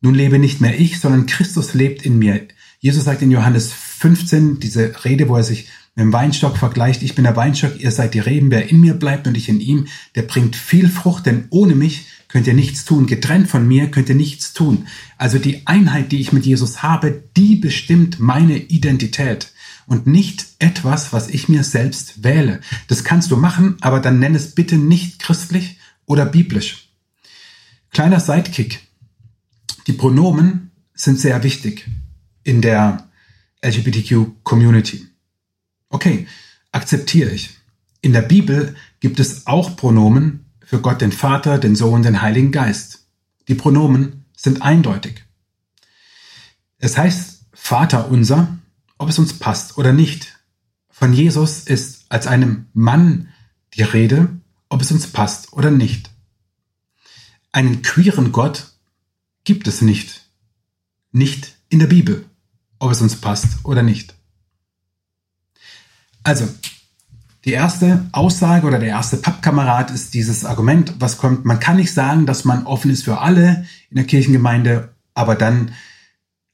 [0.00, 2.48] nun lebe nicht mehr ich, sondern Christus lebt in mir.
[2.80, 7.14] Jesus sagt in Johannes 15, diese Rede, wo er sich mit dem Weinstock vergleicht, ich
[7.14, 9.86] bin der Weinstock, ihr seid die Reben, wer in mir bleibt und ich in ihm,
[10.16, 14.08] der bringt viel Frucht, denn ohne mich könnt ihr nichts tun, getrennt von mir könnt
[14.08, 14.86] ihr nichts tun.
[15.18, 19.52] Also die Einheit, die ich mit Jesus habe, die bestimmt meine Identität
[19.92, 22.62] und nicht etwas, was ich mir selbst wähle.
[22.88, 26.88] Das kannst du machen, aber dann nenn es bitte nicht christlich oder biblisch.
[27.90, 28.88] Kleiner Sidekick.
[29.86, 31.90] Die Pronomen sind sehr wichtig
[32.42, 33.10] in der
[33.62, 35.08] LGBTQ-Community.
[35.90, 36.26] Okay,
[36.72, 37.58] akzeptiere ich.
[38.00, 42.50] In der Bibel gibt es auch Pronomen für Gott den Vater, den Sohn, den Heiligen
[42.50, 43.04] Geist.
[43.46, 45.22] Die Pronomen sind eindeutig.
[46.78, 48.56] Es heißt Vater unser,
[49.02, 50.38] ob es uns passt oder nicht.
[50.88, 53.30] Von Jesus ist als einem Mann
[53.74, 54.28] die Rede,
[54.68, 56.10] ob es uns passt oder nicht.
[57.50, 58.74] Einen queeren Gott
[59.42, 60.30] gibt es nicht.
[61.10, 62.26] Nicht in der Bibel,
[62.78, 64.14] ob es uns passt oder nicht.
[66.22, 66.48] Also,
[67.44, 71.92] die erste Aussage oder der erste Pappkamerad ist dieses Argument, was kommt, man kann nicht
[71.92, 75.72] sagen, dass man offen ist für alle in der Kirchengemeinde, aber dann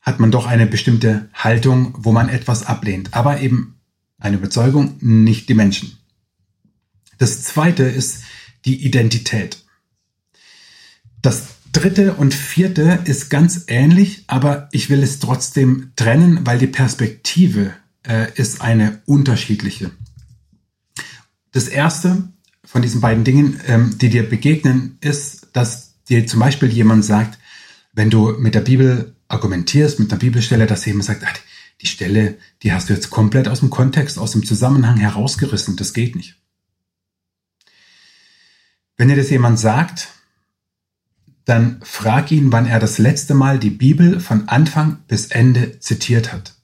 [0.08, 3.12] hat man doch eine bestimmte Haltung, wo man etwas ablehnt.
[3.12, 3.78] Aber eben
[4.18, 5.98] eine Überzeugung, nicht die Menschen.
[7.18, 8.22] Das zweite ist
[8.64, 9.58] die Identität.
[11.20, 16.66] Das dritte und vierte ist ganz ähnlich, aber ich will es trotzdem trennen, weil die
[16.66, 19.90] Perspektive äh, ist eine unterschiedliche.
[21.52, 22.32] Das erste
[22.64, 27.38] von diesen beiden Dingen, ähm, die dir begegnen, ist, dass dir zum Beispiel jemand sagt,
[27.92, 31.38] wenn du mit der Bibel argumentierst, mit einer Bibelstelle, dass jemand sagt, ach,
[31.80, 35.92] die Stelle, die hast du jetzt komplett aus dem Kontext, aus dem Zusammenhang herausgerissen, das
[35.92, 36.36] geht nicht.
[38.96, 40.08] Wenn dir das jemand sagt,
[41.44, 46.32] dann frag ihn, wann er das letzte Mal die Bibel von Anfang bis Ende zitiert
[46.32, 46.54] hat.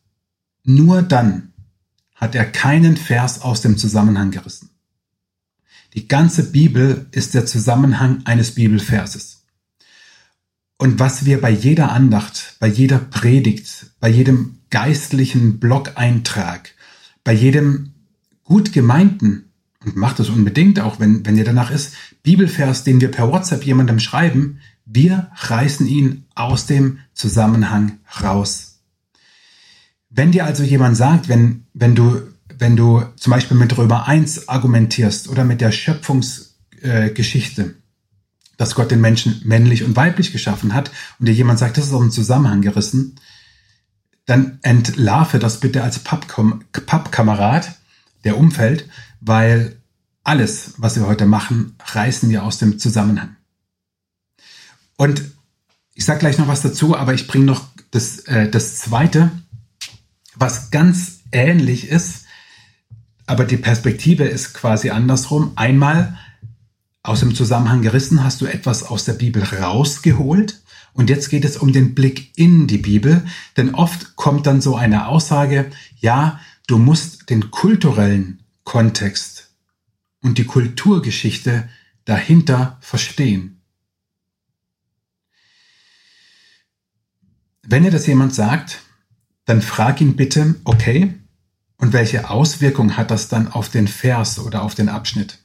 [0.64, 1.52] Nur dann
[2.14, 4.70] hat er keinen Vers aus dem Zusammenhang gerissen.
[5.94, 9.33] Die ganze Bibel ist der Zusammenhang eines Bibelverses.
[10.76, 16.74] Und was wir bei jeder Andacht, bei jeder Predigt, bei jedem geistlichen Blog-Eintrag,
[17.22, 17.94] bei jedem
[18.42, 19.50] gut gemeinten,
[19.84, 23.64] und macht es unbedingt, auch wenn, wenn ihr danach ist, Bibelvers, den wir per WhatsApp
[23.64, 28.80] jemandem schreiben, wir reißen ihn aus dem Zusammenhang raus.
[30.08, 32.22] Wenn dir also jemand sagt, wenn, wenn du
[32.58, 37.74] wenn du zum Beispiel mit Römer 1 argumentierst oder mit der Schöpfungsgeschichte, äh,
[38.56, 41.92] dass Gott den Menschen männlich und weiblich geschaffen hat und dir jemand sagt, das ist
[41.92, 43.16] aus dem Zusammenhang gerissen,
[44.26, 47.74] dann entlarve das bitte als Pappkamerad
[48.24, 48.88] der Umfeld,
[49.20, 49.76] weil
[50.22, 53.36] alles, was wir heute machen, reißen wir aus dem Zusammenhang.
[54.96, 55.22] Und
[55.94, 59.30] ich sage gleich noch was dazu, aber ich bringe noch das, äh, das Zweite,
[60.34, 62.24] was ganz ähnlich ist,
[63.26, 65.52] aber die Perspektive ist quasi andersrum.
[65.56, 66.18] Einmal
[67.04, 70.62] aus dem Zusammenhang gerissen hast du etwas aus der Bibel rausgeholt
[70.94, 73.24] und jetzt geht es um den Blick in die Bibel,
[73.58, 79.50] denn oft kommt dann so eine Aussage, ja, du musst den kulturellen Kontext
[80.22, 81.68] und die Kulturgeschichte
[82.06, 83.60] dahinter verstehen.
[87.62, 88.80] Wenn dir das jemand sagt,
[89.44, 91.14] dann frag ihn bitte, okay,
[91.76, 95.43] und welche Auswirkung hat das dann auf den Vers oder auf den Abschnitt?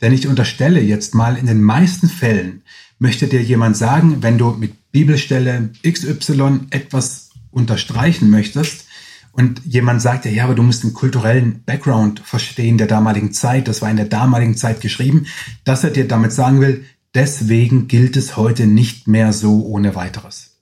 [0.00, 2.62] Denn ich unterstelle jetzt mal, in den meisten Fällen
[2.98, 8.86] möchte dir jemand sagen, wenn du mit Bibelstelle XY etwas unterstreichen möchtest
[9.32, 13.68] und jemand sagt dir, ja, aber du musst den kulturellen Background verstehen der damaligen Zeit,
[13.68, 15.26] das war in der damaligen Zeit geschrieben,
[15.64, 20.54] dass er dir damit sagen will, deswegen gilt es heute nicht mehr so ohne weiteres.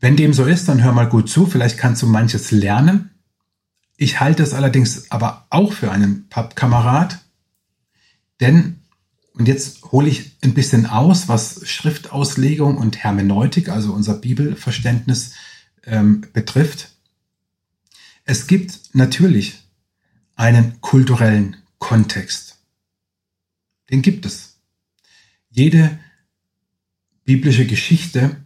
[0.00, 3.11] Wenn dem so ist, dann hör mal gut zu, vielleicht kannst du manches lernen.
[4.02, 7.20] Ich halte es allerdings aber auch für einen Pappkamerad,
[8.40, 8.80] denn,
[9.34, 15.34] und jetzt hole ich ein bisschen aus, was Schriftauslegung und Hermeneutik, also unser Bibelverständnis,
[15.84, 16.96] ähm, betrifft.
[18.24, 19.62] Es gibt natürlich
[20.34, 22.58] einen kulturellen Kontext.
[23.88, 24.56] Den gibt es.
[25.48, 25.96] Jede
[27.24, 28.41] biblische Geschichte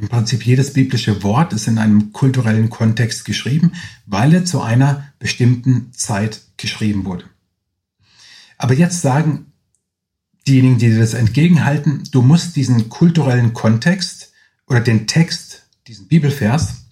[0.00, 3.72] im Prinzip jedes biblische Wort ist in einem kulturellen Kontext geschrieben,
[4.06, 7.24] weil er zu einer bestimmten Zeit geschrieben wurde.
[8.56, 9.52] Aber jetzt sagen
[10.46, 14.32] diejenigen, die dir das entgegenhalten, du musst diesen kulturellen Kontext
[14.66, 16.84] oder den Text, diesen Bibelvers,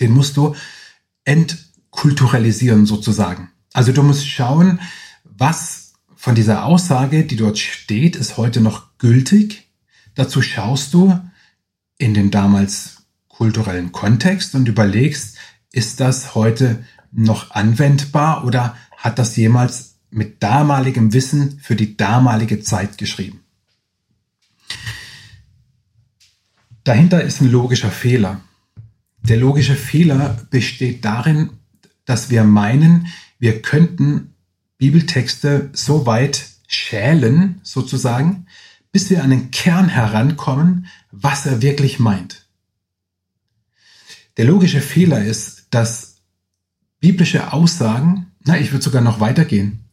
[0.00, 0.54] den musst du
[1.24, 3.50] entkulturalisieren sozusagen.
[3.72, 4.80] Also du musst schauen,
[5.24, 9.68] was von dieser Aussage, die dort steht, ist heute noch gültig.
[10.14, 11.18] Dazu schaust du,
[11.98, 15.36] in den damals kulturellen Kontext und überlegst,
[15.72, 22.60] ist das heute noch anwendbar oder hat das jemals mit damaligem Wissen für die damalige
[22.60, 23.40] Zeit geschrieben?
[26.84, 28.40] Dahinter ist ein logischer Fehler.
[29.20, 31.50] Der logische Fehler besteht darin,
[32.04, 34.34] dass wir meinen, wir könnten
[34.78, 38.45] Bibeltexte so weit schälen, sozusagen,
[38.96, 42.46] bis wir an den Kern herankommen, was er wirklich meint.
[44.38, 46.22] Der logische Fehler ist, dass
[46.98, 49.84] biblische Aussagen, na, ich würde sogar noch weitergehen.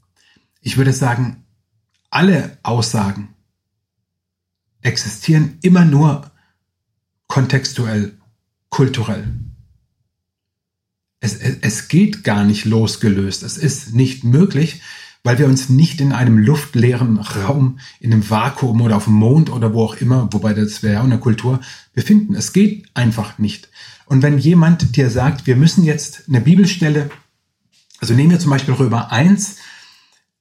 [0.62, 1.44] Ich würde sagen,
[2.12, 3.36] alle Aussagen
[4.80, 6.32] existieren immer nur
[7.28, 8.18] kontextuell,
[8.70, 9.28] kulturell.
[11.20, 13.44] Es, es, es geht gar nicht losgelöst.
[13.44, 14.82] Es ist nicht möglich,
[15.24, 19.50] weil wir uns nicht in einem luftleeren Raum, in einem Vakuum oder auf dem Mond
[19.50, 21.62] oder wo auch immer, wobei das wäre ja auch eine Kultur,
[21.94, 22.36] befinden.
[22.36, 23.70] Es geht einfach nicht.
[24.06, 27.10] Und wenn jemand dir sagt, wir müssen jetzt eine Bibelstelle,
[28.00, 29.58] also nehmen wir zum Beispiel Römer 1,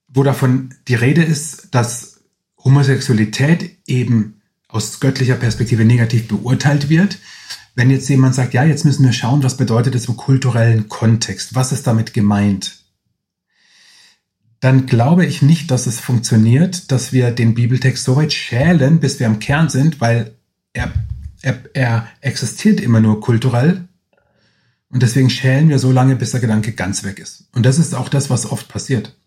[0.09, 2.19] wo davon die Rede ist, dass
[2.61, 7.19] Homosexualität eben aus göttlicher Perspektive negativ beurteilt wird.
[7.75, 11.55] Wenn jetzt jemand sagt, ja, jetzt müssen wir schauen, was bedeutet es im kulturellen Kontext?
[11.55, 12.82] Was ist damit gemeint?
[14.63, 19.19] Dann glaube ich nicht, dass es funktioniert, dass wir den Bibeltext so weit schälen, bis
[19.19, 20.35] wir am Kern sind, weil
[20.71, 20.89] er,
[21.41, 23.89] er, er existiert immer nur kulturell.
[24.87, 27.49] Und deswegen schälen wir so lange, bis der Gedanke ganz weg ist.
[27.53, 29.17] Und das ist auch das, was oft passiert.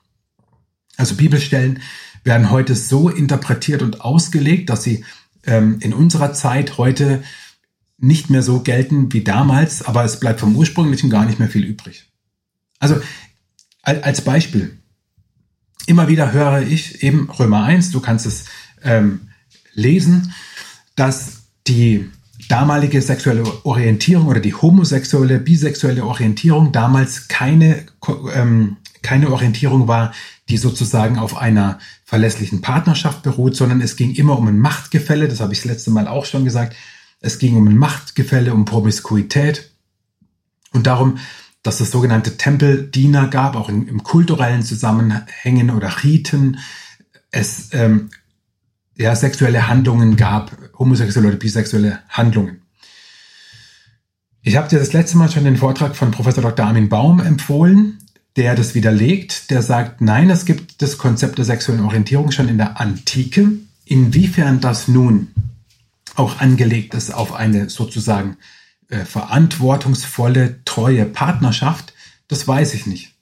[0.97, 1.81] Also Bibelstellen
[2.25, 5.05] werden heute so interpretiert und ausgelegt, dass sie
[5.45, 7.23] ähm, in unserer Zeit heute
[7.99, 11.65] nicht mehr so gelten wie damals, aber es bleibt vom ursprünglichen gar nicht mehr viel
[11.67, 12.11] übrig.
[12.79, 12.99] Also
[13.83, 14.79] als Beispiel,
[15.87, 18.45] immer wieder höre ich eben Römer 1, du kannst es
[18.83, 19.29] ähm,
[19.73, 20.33] lesen,
[20.95, 22.11] dass die
[22.49, 27.85] damalige sexuelle Orientierung oder die homosexuelle, bisexuelle Orientierung damals keine,
[28.35, 30.13] ähm, keine Orientierung war,
[30.49, 35.41] die sozusagen auf einer verlässlichen Partnerschaft beruht, sondern es ging immer um ein Machtgefälle, das
[35.41, 36.77] habe ich das letzte Mal auch schon gesagt,
[37.21, 39.71] es ging um ein Machtgefälle, um Promiskuität.
[40.73, 41.19] Und darum,
[41.67, 46.59] dass es sogenannte Tempeldiener gab, auch in, im kulturellen Zusammenhängen oder Riten.
[47.31, 48.11] Es ähm,
[48.97, 52.63] ja, sexuelle Handlungen gab, homosexuelle oder bisexuelle Handlungen.
[54.43, 56.67] Ich habe dir das letzte Mal schon den Vortrag von Professor Dr.
[56.67, 57.99] Armin Baum empfohlen,
[58.37, 59.51] der das widerlegt.
[59.51, 63.49] Der sagt, nein, es gibt das Konzept der sexuellen Orientierung schon in der Antike.
[63.85, 65.33] Inwiefern das nun
[66.15, 68.37] auch angelegt ist auf eine sozusagen
[68.89, 71.95] äh, verantwortungsvolle, treue Partnerschaft,
[72.29, 73.15] das weiß ich nicht.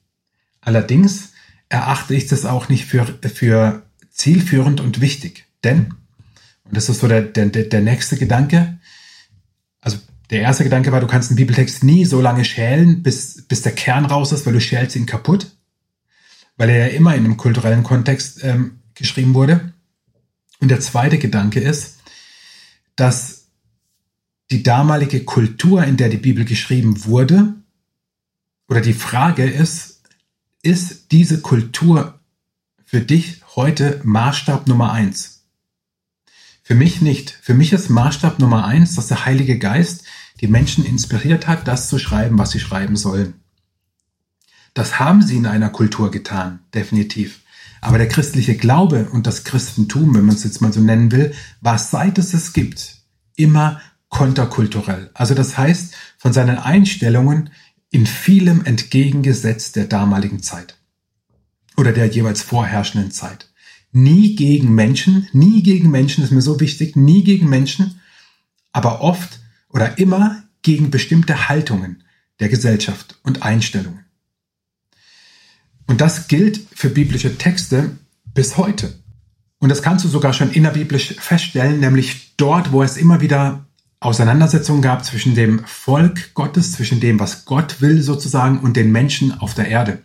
[0.61, 1.33] Allerdings
[1.68, 5.46] erachte ich das auch nicht für, für zielführend und wichtig.
[5.62, 5.94] Denn,
[6.64, 8.79] und das ist so der, der, der nächste Gedanke,
[9.81, 9.98] also
[10.31, 13.72] der erste Gedanke war, du kannst einen Bibeltext nie so lange schälen, bis, bis der
[13.72, 15.53] Kern raus ist, weil du schälst ihn kaputt,
[16.57, 19.72] weil er ja immer in einem kulturellen Kontext ähm, geschrieben wurde.
[20.61, 21.98] Und der zweite Gedanke ist,
[22.96, 23.43] dass
[24.50, 27.54] die damalige Kultur, in der die Bibel geschrieben wurde,
[28.68, 30.02] oder die Frage ist,
[30.62, 32.18] ist diese Kultur
[32.85, 35.44] für dich heute Maßstab Nummer eins?
[36.62, 37.38] Für mich nicht.
[37.42, 40.04] Für mich ist Maßstab Nummer eins, dass der Heilige Geist
[40.40, 43.35] die Menschen inspiriert hat, das zu schreiben, was sie schreiben sollen.
[44.72, 47.40] Das haben sie in einer Kultur getan, definitiv.
[47.80, 51.35] Aber der christliche Glaube und das Christentum, wenn man es jetzt mal so nennen will,
[51.61, 52.96] war seit es es gibt,
[53.37, 53.80] immer
[54.14, 55.11] konterkulturell.
[55.12, 57.50] Also das heißt, von seinen Einstellungen
[57.90, 60.79] in vielem entgegengesetzt der damaligen Zeit
[61.77, 63.50] oder der jeweils vorherrschenden Zeit.
[63.90, 68.00] Nie gegen Menschen, nie gegen Menschen ist mir so wichtig, nie gegen Menschen,
[68.70, 72.05] aber oft oder immer gegen bestimmte Haltungen
[72.38, 74.05] der Gesellschaft und Einstellungen.
[75.88, 77.98] Und das gilt für biblische Texte
[78.33, 78.94] bis heute.
[79.59, 83.66] Und das kannst du sogar schon innerbiblisch feststellen, nämlich dort, wo es immer wieder
[84.04, 89.38] Auseinandersetzungen gab zwischen dem Volk Gottes, zwischen dem, was Gott will sozusagen, und den Menschen
[89.40, 90.02] auf der Erde.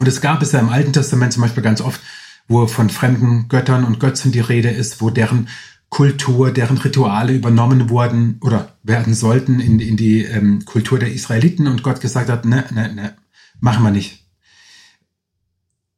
[0.00, 2.00] Und es gab es ja im Alten Testament zum Beispiel ganz oft,
[2.48, 5.48] wo von fremden Göttern und Götzen die Rede ist, wo deren
[5.90, 11.68] Kultur, deren Rituale übernommen wurden oder werden sollten in, in die ähm, Kultur der Israeliten
[11.68, 13.16] und Gott gesagt hat, ne, ne, ne,
[13.60, 14.26] machen wir nicht.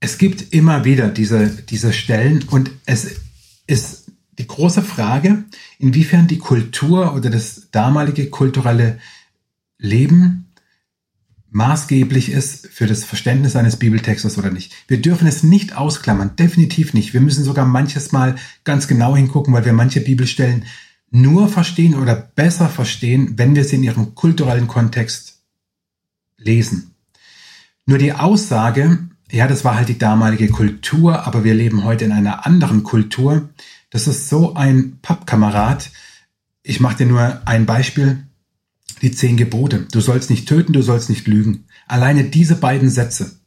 [0.01, 3.17] Es gibt immer wieder diese, diese Stellen und es
[3.67, 4.06] ist
[4.39, 5.45] die große Frage,
[5.79, 8.99] inwiefern die Kultur oder das damalige kulturelle
[9.79, 10.47] Leben
[11.51, 14.75] maßgeblich ist für das Verständnis eines Bibeltextes oder nicht.
[14.89, 17.15] Wir dürfen es nicht ausklammern, definitiv nicht.
[17.15, 20.67] Wir müssen sogar manches Mal ganz genau hingucken, weil wir manche Bibelstellen
[21.11, 25.41] nur verstehen oder besser verstehen, wenn wir sie in ihrem kulturellen Kontext
[26.37, 26.95] lesen.
[27.87, 28.99] Nur die Aussage,
[29.31, 33.49] ja, das war halt die damalige Kultur, aber wir leben heute in einer anderen Kultur,
[33.91, 35.91] das ist so ein Pappkamerad.
[36.63, 38.27] Ich mache dir nur ein Beispiel
[39.03, 39.87] die zehn Gebote.
[39.91, 41.67] Du sollst nicht töten, du sollst nicht lügen.
[41.87, 43.39] Alleine diese beiden Sätze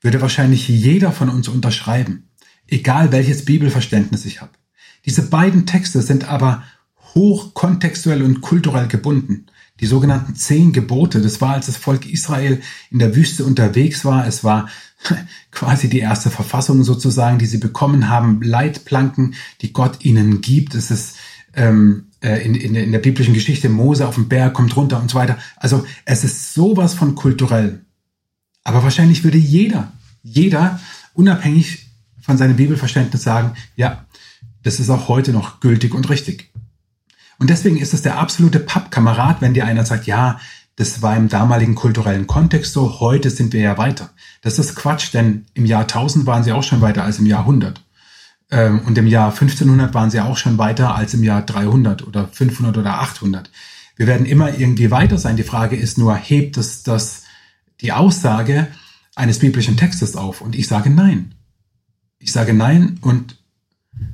[0.00, 2.28] würde wahrscheinlich jeder von uns unterschreiben,
[2.66, 4.52] egal welches Bibelverständnis ich habe.
[5.06, 6.64] Diese beiden Texte sind aber
[7.14, 9.46] hochkontextuell und kulturell gebunden.
[9.80, 12.60] Die sogenannten zehn Gebote, das war, als das Volk Israel
[12.90, 14.26] in der Wüste unterwegs war.
[14.26, 14.68] Es war
[15.50, 20.74] quasi die erste Verfassung sozusagen, die sie bekommen haben, Leitplanken, die Gott ihnen gibt.
[20.74, 21.16] Es ist
[21.54, 25.10] ähm, äh, in, in, in der biblischen Geschichte, Mose auf dem Berg kommt runter und
[25.10, 25.38] so weiter.
[25.56, 27.84] Also es ist sowas von kulturell.
[28.62, 30.80] Aber wahrscheinlich würde jeder, jeder,
[31.12, 34.06] unabhängig von seinem Bibelverständnis sagen, ja,
[34.62, 36.50] das ist auch heute noch gültig und richtig.
[37.38, 40.38] Und deswegen ist es der absolute Pappkamerad, wenn dir einer sagt, ja,
[40.76, 44.10] das war im damaligen kulturellen Kontext so, heute sind wir ja weiter.
[44.42, 47.40] Das ist Quatsch, denn im Jahr 1000 waren sie auch schon weiter als im Jahr
[47.40, 47.80] 100.
[48.50, 52.28] Ähm, und im Jahr 1500 waren sie auch schon weiter als im Jahr 300 oder
[52.28, 53.50] 500 oder 800.
[53.96, 55.36] Wir werden immer irgendwie weiter sein.
[55.36, 57.22] Die Frage ist nur, hebt es das,
[57.80, 58.66] die Aussage
[59.14, 60.40] eines biblischen Textes auf?
[60.40, 61.34] Und ich sage nein.
[62.18, 63.36] Ich sage nein und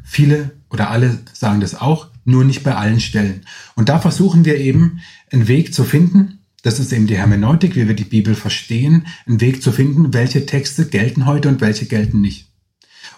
[0.04, 3.42] viele oder alle sagen das auch, nur nicht bei allen Stellen.
[3.74, 5.00] Und da versuchen wir eben
[5.30, 9.40] einen Weg zu finden, das ist eben die Hermeneutik, wie wir die Bibel verstehen, einen
[9.40, 12.48] Weg zu finden, welche Texte gelten heute und welche gelten nicht.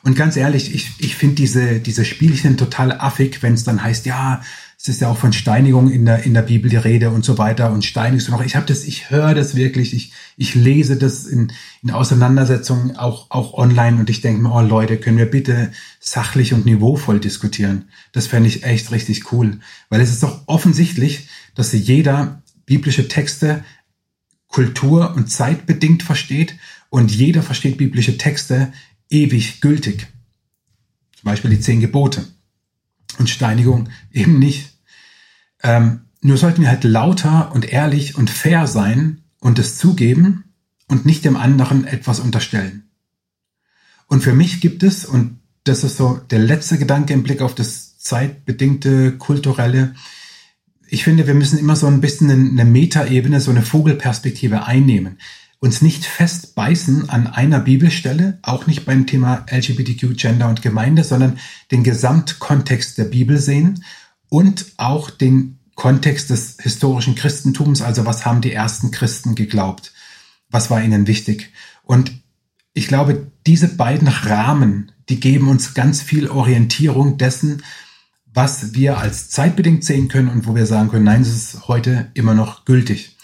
[0.05, 4.07] Und ganz ehrlich, ich, ich finde diese, diese Spielchen total affig, wenn es dann heißt,
[4.07, 4.42] ja,
[4.83, 7.39] es ist ja auch von Steinigung in der, in der Bibel die Rede und so
[7.39, 8.45] weiter und steinigst du noch.
[8.45, 11.53] Ich habe das, ich höre das wirklich, ich, ich lese das in,
[11.85, 15.70] in Auseinandersetzungen auch, auch online und ich denke mir, oh Leute, können wir bitte
[16.01, 17.91] sachlich und niveauvoll diskutieren?
[18.11, 19.61] Das fände ich echt richtig cool.
[19.89, 23.62] Weil es ist doch offensichtlich, dass jeder biblische Texte
[24.49, 26.57] kultur- und zeitbedingt versteht
[26.91, 28.72] und jeder versteht biblische Texte
[29.11, 30.09] ewig gültig.
[31.14, 32.24] Zum Beispiel die zehn Gebote.
[33.18, 34.72] Und Steinigung eben nicht.
[35.63, 40.45] Ähm, nur sollten wir halt lauter und ehrlich und fair sein und es zugeben
[40.89, 42.85] und nicht dem anderen etwas unterstellen.
[44.07, 47.55] Und für mich gibt es, und das ist so der letzte Gedanke im Blick auf
[47.55, 49.95] das zeitbedingte, kulturelle,
[50.89, 55.17] ich finde, wir müssen immer so ein bisschen eine Metaebene, so eine Vogelperspektive einnehmen.
[55.59, 61.39] Uns nicht festbeißen an einer Bibelstelle, auch nicht beim Thema LGBTQ, Gender und Gemeinde, sondern
[61.71, 63.83] den Gesamtkontext der Bibel sehen
[64.33, 69.93] und auch den Kontext des historischen Christentums, also was haben die ersten Christen geglaubt,
[70.49, 71.53] was war ihnen wichtig.
[71.83, 72.12] Und
[72.72, 77.62] ich glaube, diese beiden Rahmen, die geben uns ganz viel Orientierung dessen,
[78.24, 82.11] was wir als zeitbedingt sehen können und wo wir sagen können, nein, es ist heute
[82.14, 83.18] immer noch gültig.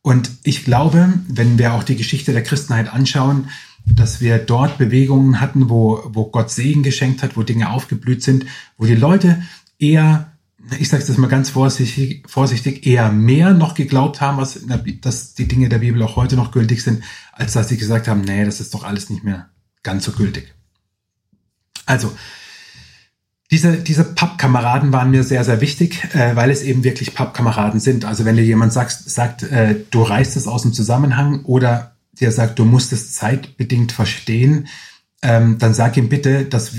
[0.00, 3.50] Und ich glaube, wenn wir auch die Geschichte der Christenheit anschauen,
[3.84, 8.46] dass wir dort Bewegungen hatten, wo, wo Gott Segen geschenkt hat, wo Dinge aufgeblüht sind,
[8.78, 9.42] wo die Leute
[9.78, 10.30] eher,
[10.78, 15.34] ich sage das mal ganz vorsichtig, vorsichtig, eher mehr noch geglaubt haben, was der, dass
[15.34, 18.44] die Dinge der Bibel auch heute noch gültig sind, als dass sie gesagt haben, nee,
[18.44, 19.50] das ist doch alles nicht mehr
[19.82, 20.54] ganz so gültig.
[21.86, 22.12] Also,
[23.50, 28.04] diese, diese Pappkameraden waren mir sehr, sehr wichtig, äh, weil es eben wirklich Pappkameraden sind.
[28.04, 32.32] Also wenn dir jemand sagt, sagt äh, du reißt es aus dem Zusammenhang oder dir
[32.32, 34.66] sagt, du musst es zeitbedingt verstehen,
[35.22, 36.72] ähm, dann sag ihm bitte, dass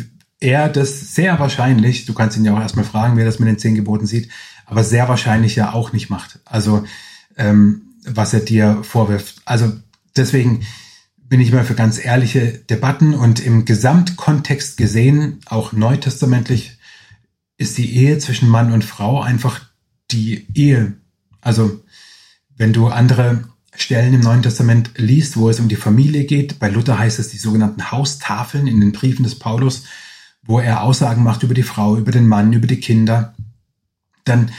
[0.46, 3.58] er das sehr wahrscheinlich, du kannst ihn ja auch erstmal fragen, wer das mit den
[3.58, 4.30] zehn Geboten sieht,
[4.66, 6.40] aber sehr wahrscheinlich ja auch nicht macht.
[6.46, 6.86] Also
[7.36, 9.42] ähm, was er dir vorwirft.
[9.46, 9.74] Also
[10.16, 10.66] deswegen,
[11.28, 16.78] bin ich mal für ganz ehrliche Debatten und im Gesamtkontext gesehen, auch neutestamentlich,
[17.58, 19.62] ist die Ehe zwischen Mann und Frau einfach
[20.12, 20.94] die Ehe.
[21.42, 21.82] Also
[22.56, 26.70] wenn du andere Stellen im Neuen Testament liest, wo es um die Familie geht, bei
[26.70, 29.86] Luther heißt es die sogenannten Haustafeln in den Briefen des Paulus,
[30.46, 33.34] wo er Aussagen macht über die Frau, über den Mann, über die Kinder,
[34.24, 34.52] dann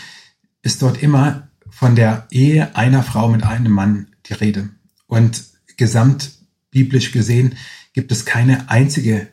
[0.62, 4.70] ist dort immer von der Ehe einer Frau mit einem Mann die Rede.
[5.07, 5.45] Und
[5.76, 6.32] gesamt
[6.70, 7.57] biblisch gesehen
[7.93, 9.28] gibt es keine einzige,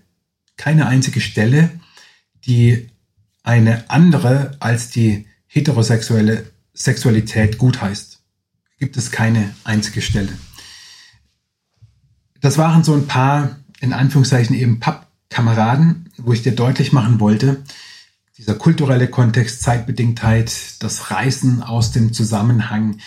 [0.58, 1.70] keine einzige Stelle,
[2.46, 2.90] die
[3.44, 8.22] eine andere als die heterosexuelle Sexualität gutheißt.
[8.80, 10.34] Gibt es keine einzige Stelle.
[12.42, 17.64] Das waren so ein paar, in Anführungszeichen eben Pappkameraden, wo ich dir deutlich machen wollte,
[18.38, 22.98] dieser kulturelle Kontext, Zeitbedingtheit, das Reißen aus dem Zusammenhang,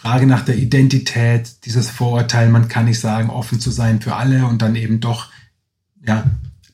[0.00, 4.46] Frage nach der Identität, dieses Vorurteil, man kann nicht sagen, offen zu sein für alle
[4.46, 5.28] und dann eben doch,
[6.06, 6.24] ja,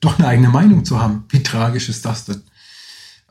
[0.00, 1.24] doch eine eigene Meinung zu haben.
[1.30, 2.42] Wie tragisch ist das denn?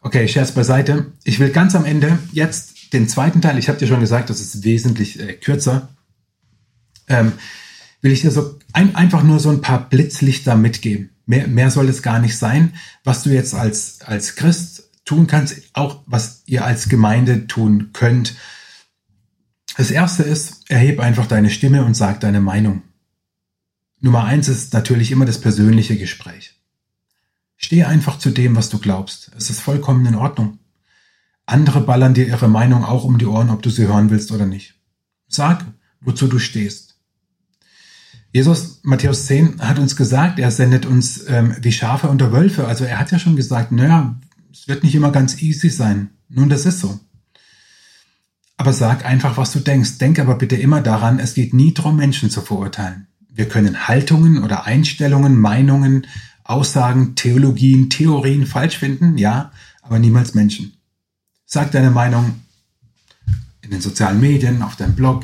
[0.02, 1.14] Okay, Scherz beiseite.
[1.24, 4.42] Ich will ganz am Ende jetzt den zweiten Teil, ich habe dir schon gesagt, das
[4.42, 5.88] ist wesentlich äh, kürzer,
[7.08, 7.32] ähm,
[8.02, 11.15] will ich dir so ein, einfach nur so ein paar Blitzlichter mitgeben.
[11.26, 12.74] Mehr, mehr soll es gar nicht sein,
[13.04, 18.36] was du jetzt als, als Christ tun kannst, auch was ihr als Gemeinde tun könnt,
[19.78, 22.84] das erste ist, erheb einfach deine Stimme und sag deine Meinung.
[24.00, 26.54] Nummer eins ist natürlich immer das persönliche Gespräch.
[27.58, 29.32] Steh einfach zu dem, was du glaubst.
[29.36, 30.60] Es ist vollkommen in Ordnung.
[31.46, 34.46] Andere ballern dir ihre Meinung auch um die Ohren, ob du sie hören willst oder
[34.46, 34.76] nicht.
[35.28, 35.66] Sag,
[36.00, 36.85] wozu du stehst.
[38.36, 42.68] Jesus, Matthäus 10, hat uns gesagt, er sendet uns ähm, wie Schafe unter Wölfe.
[42.68, 44.20] Also er hat ja schon gesagt, naja,
[44.52, 46.10] es wird nicht immer ganz easy sein.
[46.28, 47.00] Nun, das ist so.
[48.58, 50.00] Aber sag einfach, was du denkst.
[50.00, 53.08] Denk aber bitte immer daran, es geht nie darum, Menschen zu verurteilen.
[53.30, 56.06] Wir können Haltungen oder Einstellungen, Meinungen,
[56.44, 60.74] Aussagen, Theologien, Theorien falsch finden, ja, aber niemals Menschen.
[61.46, 62.42] Sag deine Meinung
[63.62, 65.24] in den sozialen Medien, auf deinem Blog,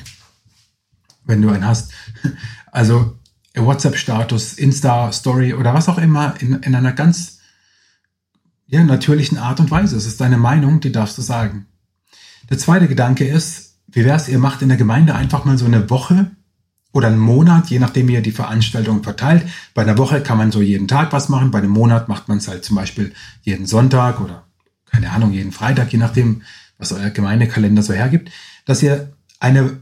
[1.25, 1.91] wenn du einen hast.
[2.71, 3.17] Also
[3.55, 7.39] WhatsApp-Status, Insta-Story oder was auch immer in, in einer ganz
[8.65, 9.97] ja, natürlichen Art und Weise.
[9.97, 11.67] Es ist deine Meinung, die darfst du sagen.
[12.49, 15.65] Der zweite Gedanke ist, wie wäre es, ihr macht in der Gemeinde einfach mal so
[15.65, 16.31] eine Woche
[16.93, 19.45] oder einen Monat, je nachdem ihr die Veranstaltung verteilt.
[19.73, 22.37] Bei einer Woche kann man so jeden Tag was machen, bei einem Monat macht man
[22.37, 23.13] es halt zum Beispiel
[23.43, 24.45] jeden Sonntag oder
[24.89, 26.41] keine Ahnung, jeden Freitag, je nachdem,
[26.77, 28.31] was euer Gemeindekalender so hergibt,
[28.65, 29.79] dass ihr eine,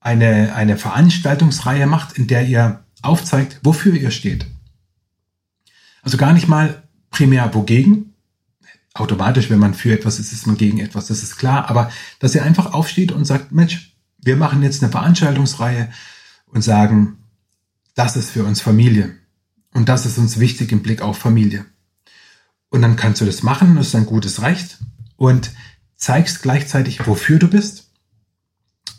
[0.00, 4.46] eine, eine Veranstaltungsreihe macht, in der ihr aufzeigt, wofür ihr steht.
[6.02, 8.14] Also gar nicht mal primär wogegen,
[8.94, 12.34] automatisch, wenn man für etwas ist, ist man gegen etwas, das ist klar, aber dass
[12.34, 15.90] ihr einfach aufsteht und sagt, Mensch, wir machen jetzt eine Veranstaltungsreihe
[16.46, 17.18] und sagen,
[17.94, 19.14] das ist für uns Familie.
[19.72, 21.64] Und das ist uns wichtig im Blick auf Familie.
[22.70, 24.78] Und dann kannst du das machen, das ist ein gutes Recht.
[25.16, 25.52] Und
[25.96, 27.89] zeigst gleichzeitig, wofür du bist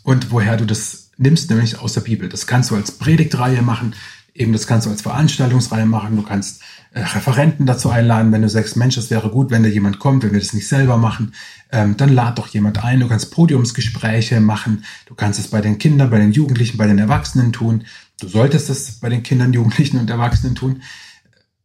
[0.02, 2.28] und woher du das nimmst, nämlich aus der Bibel.
[2.28, 3.94] Das kannst du als Predigtreihe machen,
[4.34, 8.48] eben das kannst du als Veranstaltungsreihe machen, du kannst äh, Referenten dazu einladen, wenn du
[8.48, 11.34] sagst, Mensch, es wäre gut, wenn da jemand kommt, wenn wir das nicht selber machen,
[11.70, 15.78] ähm, dann lad doch jemand ein, du kannst Podiumsgespräche machen, du kannst es bei den
[15.78, 17.84] Kindern, bei den Jugendlichen, bei den Erwachsenen tun,
[18.20, 20.82] du solltest es bei den Kindern, Jugendlichen und Erwachsenen tun,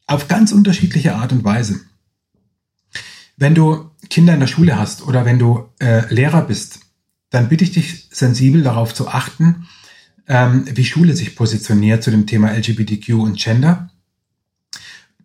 [0.05, 1.81] auf ganz unterschiedliche Art und Weise.
[3.37, 6.79] Wenn du Kinder in der Schule hast oder wenn du äh, Lehrer bist,
[7.29, 9.67] dann bitte ich dich sensibel darauf zu achten,
[10.27, 13.89] ähm, wie Schule sich positioniert zu dem Thema LGBTQ und Gender.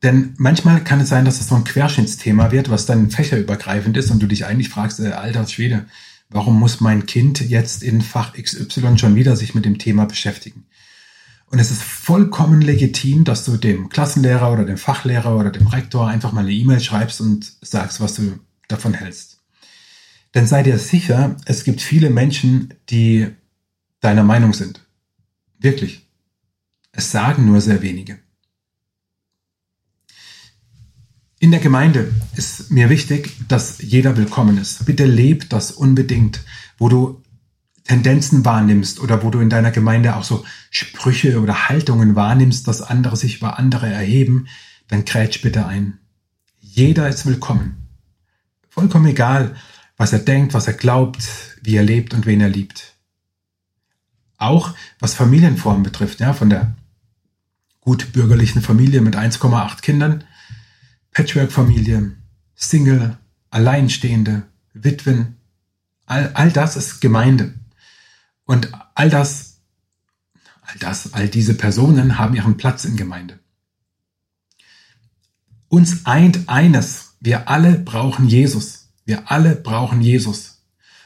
[0.02, 4.10] Denn manchmal kann es sein, dass es so ein Querschnittsthema wird, was dann fächerübergreifend ist
[4.10, 5.86] und du dich eigentlich fragst, äh, alter Schwede,
[6.28, 10.64] warum muss mein Kind jetzt in Fach XY schon wieder sich mit dem Thema beschäftigen?
[11.46, 16.08] Und es ist vollkommen legitim, dass du dem Klassenlehrer oder dem Fachlehrer oder dem Rektor
[16.08, 18.38] einfach mal eine E-Mail schreibst und sagst, was du
[18.68, 19.41] davon hältst.
[20.34, 23.28] Denn sei dir sicher, es gibt viele Menschen, die
[24.00, 24.80] deiner Meinung sind.
[25.58, 26.06] Wirklich.
[26.92, 28.18] Es sagen nur sehr wenige.
[31.38, 34.86] In der Gemeinde ist mir wichtig, dass jeder willkommen ist.
[34.86, 36.44] Bitte leb das unbedingt,
[36.78, 37.22] wo du
[37.84, 42.80] Tendenzen wahrnimmst oder wo du in deiner Gemeinde auch so Sprüche oder Haltungen wahrnimmst, dass
[42.80, 44.46] andere sich über andere erheben,
[44.86, 45.98] dann krätsch bitte ein.
[46.60, 47.88] Jeder ist willkommen.
[48.68, 49.56] Vollkommen egal,
[50.02, 51.22] was er denkt, was er glaubt,
[51.62, 52.94] wie er lebt und wen er liebt.
[54.36, 56.74] Auch was Familienformen betrifft, ja, von der
[57.78, 60.24] gut bürgerlichen Familie mit 1,8 Kindern,
[61.12, 62.16] Patchwork-Familie,
[62.56, 63.16] Single,
[63.50, 64.42] Alleinstehende,
[64.74, 65.36] Witwen,
[66.06, 67.54] all, all das ist Gemeinde.
[68.44, 69.60] Und all das,
[70.62, 73.38] all das, all diese Personen haben ihren Platz in Gemeinde.
[75.68, 77.14] Uns eint eines.
[77.20, 78.81] Wir alle brauchen Jesus.
[79.04, 80.62] Wir alle brauchen Jesus.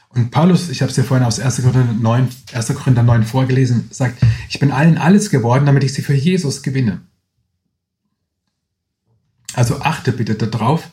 [0.09, 1.61] Und Paulus, ich habe es dir vorhin aus 1.
[1.61, 2.75] Korinther 9, 1.
[2.75, 7.01] Korinther 9 vorgelesen, sagt, ich bin allen alles geworden, damit ich sie für Jesus gewinne.
[9.53, 10.91] Also achte bitte darauf,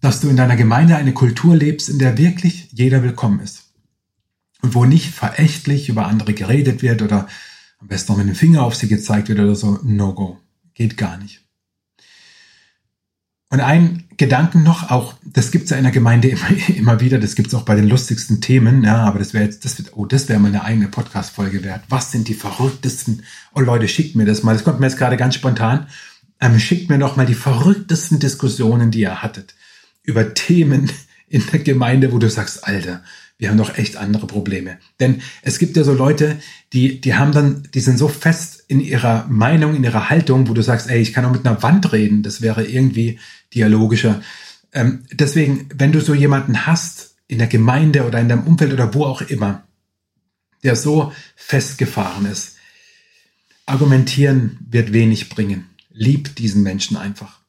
[0.00, 3.72] dass du in deiner Gemeinde eine Kultur lebst, in der wirklich jeder willkommen ist.
[4.62, 7.28] Und wo nicht verächtlich über andere geredet wird oder
[7.78, 9.78] am besten noch mit dem Finger auf sie gezeigt wird oder so.
[9.82, 10.40] No go.
[10.74, 11.44] Geht gar nicht.
[13.50, 17.34] Und ein Gedanken noch, auch das gibt's ja in der Gemeinde immer, immer wieder, das
[17.34, 20.28] gibt's auch bei den lustigsten Themen, ja, aber das wäre jetzt, das wird, oh, das
[20.28, 21.82] wäre mal eine eigene Podcast-Folge wert.
[21.88, 23.22] Was sind die verrücktesten?
[23.54, 24.54] Oh Leute, schickt mir das mal.
[24.54, 25.86] Das kommt mir jetzt gerade ganz spontan.
[26.40, 29.54] Ähm, schickt mir doch mal die verrücktesten Diskussionen, die ihr hattet
[30.02, 30.90] über Themen
[31.28, 33.02] in der Gemeinde, wo du sagst, Alter,
[33.38, 34.78] wir haben doch echt andere Probleme.
[34.98, 36.38] Denn es gibt ja so Leute,
[36.72, 40.54] die, die haben dann, die sind so fest in ihrer Meinung, in ihrer Haltung, wo
[40.54, 42.22] du sagst, ey, ich kann auch mit einer Wand reden.
[42.22, 43.18] Das wäre irgendwie
[43.54, 44.22] dialogischer.
[44.72, 48.94] Ähm, deswegen, wenn du so jemanden hast in der Gemeinde oder in deinem Umfeld oder
[48.94, 49.64] wo auch immer,
[50.62, 52.56] der so festgefahren ist,
[53.66, 55.66] argumentieren wird wenig bringen.
[55.90, 57.40] Lieb diesen Menschen einfach.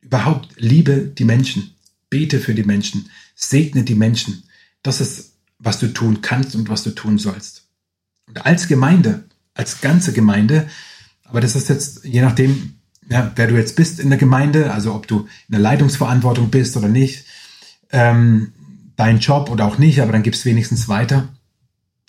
[0.00, 1.74] Überhaupt liebe die Menschen.
[2.10, 3.10] Bete für die Menschen.
[3.34, 4.44] Segne die Menschen.
[4.86, 7.64] Das ist, was du tun kannst und was du tun sollst.
[8.28, 9.24] Und als Gemeinde,
[9.54, 10.68] als ganze Gemeinde,
[11.24, 12.74] aber das ist jetzt je nachdem,
[13.08, 16.76] ja, wer du jetzt bist in der Gemeinde, also ob du in der Leitungsverantwortung bist
[16.76, 17.24] oder nicht,
[17.90, 18.52] ähm,
[18.96, 21.28] dein Job oder auch nicht, aber dann gibst wenigstens weiter.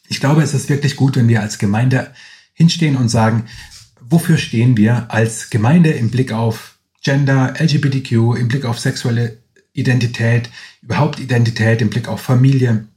[0.07, 2.13] Ich glaube, es ist wirklich gut, wenn wir als Gemeinde
[2.53, 3.45] hinstehen und sagen,
[3.99, 9.37] wofür stehen wir als Gemeinde im Blick auf Gender, LGBTQ, im Blick auf sexuelle
[9.77, 10.49] Identität,
[10.81, 12.87] überhaupt Identität, im Blick auf Familie.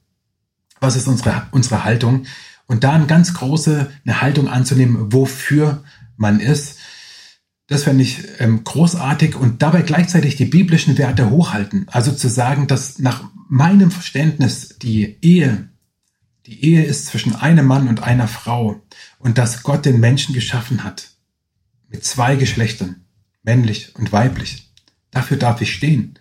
[0.80, 2.24] Was ist unsere, unsere Haltung?
[2.66, 5.84] Und da eine ganz große eine Haltung anzunehmen, wofür
[6.16, 6.78] man ist,
[7.66, 11.86] das fände ich ähm, großartig und dabei gleichzeitig die biblischen Werte hochhalten.
[11.88, 15.68] Also zu sagen, dass nach meinem Verständnis die Ehe,
[16.46, 18.82] die Ehe ist zwischen einem Mann und einer Frau
[19.20, 21.10] und dass Gott den Menschen geschaffen hat
[21.88, 23.04] mit zwei Geschlechtern,
[23.42, 24.70] männlich und weiblich.
[25.10, 26.18] Dafür darf ich stehen.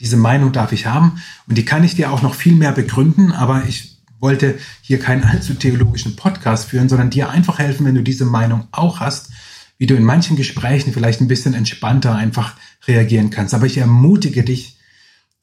[0.00, 3.32] Diese Meinung darf ich haben und die kann ich dir auch noch viel mehr begründen,
[3.32, 8.02] aber ich wollte hier keinen allzu theologischen Podcast führen, sondern dir einfach helfen, wenn du
[8.02, 9.30] diese Meinung auch hast,
[9.78, 12.54] wie du in manchen Gesprächen vielleicht ein bisschen entspannter einfach
[12.86, 13.54] reagieren kannst.
[13.54, 14.78] Aber ich ermutige dich,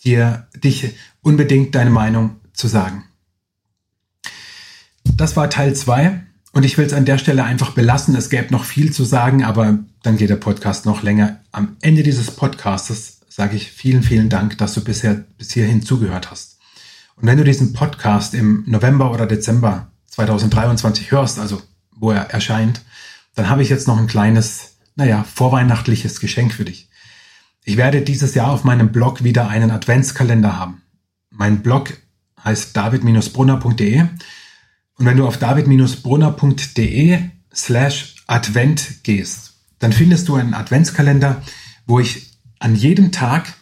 [0.04, 3.06] dir, dich unbedingt deine Meinung zu sagen.
[5.04, 8.16] Das war Teil zwei und ich will es an der Stelle einfach belassen.
[8.16, 11.40] Es gäbe noch viel zu sagen, aber dann geht der Podcast noch länger.
[11.52, 16.32] Am Ende dieses Podcasts sage ich vielen, vielen Dank, dass du bisher bis hierhin zugehört
[16.32, 16.58] hast.
[17.18, 21.62] Und wenn du diesen Podcast im November oder Dezember 2023 hörst, also
[21.94, 22.80] wo er erscheint,
[23.36, 26.88] dann habe ich jetzt noch ein kleines, naja, vorweihnachtliches Geschenk für dich.
[27.66, 30.84] Ich werde dieses Jahr auf meinem Blog wieder einen Adventskalender haben.
[31.30, 31.92] Mein Blog
[32.42, 37.20] heißt david-brunner.de und wenn du auf david-brunner.de
[37.54, 41.42] slash Advent gehst, dann findest du einen Adventskalender,
[41.86, 43.54] wo ich an jedem Tag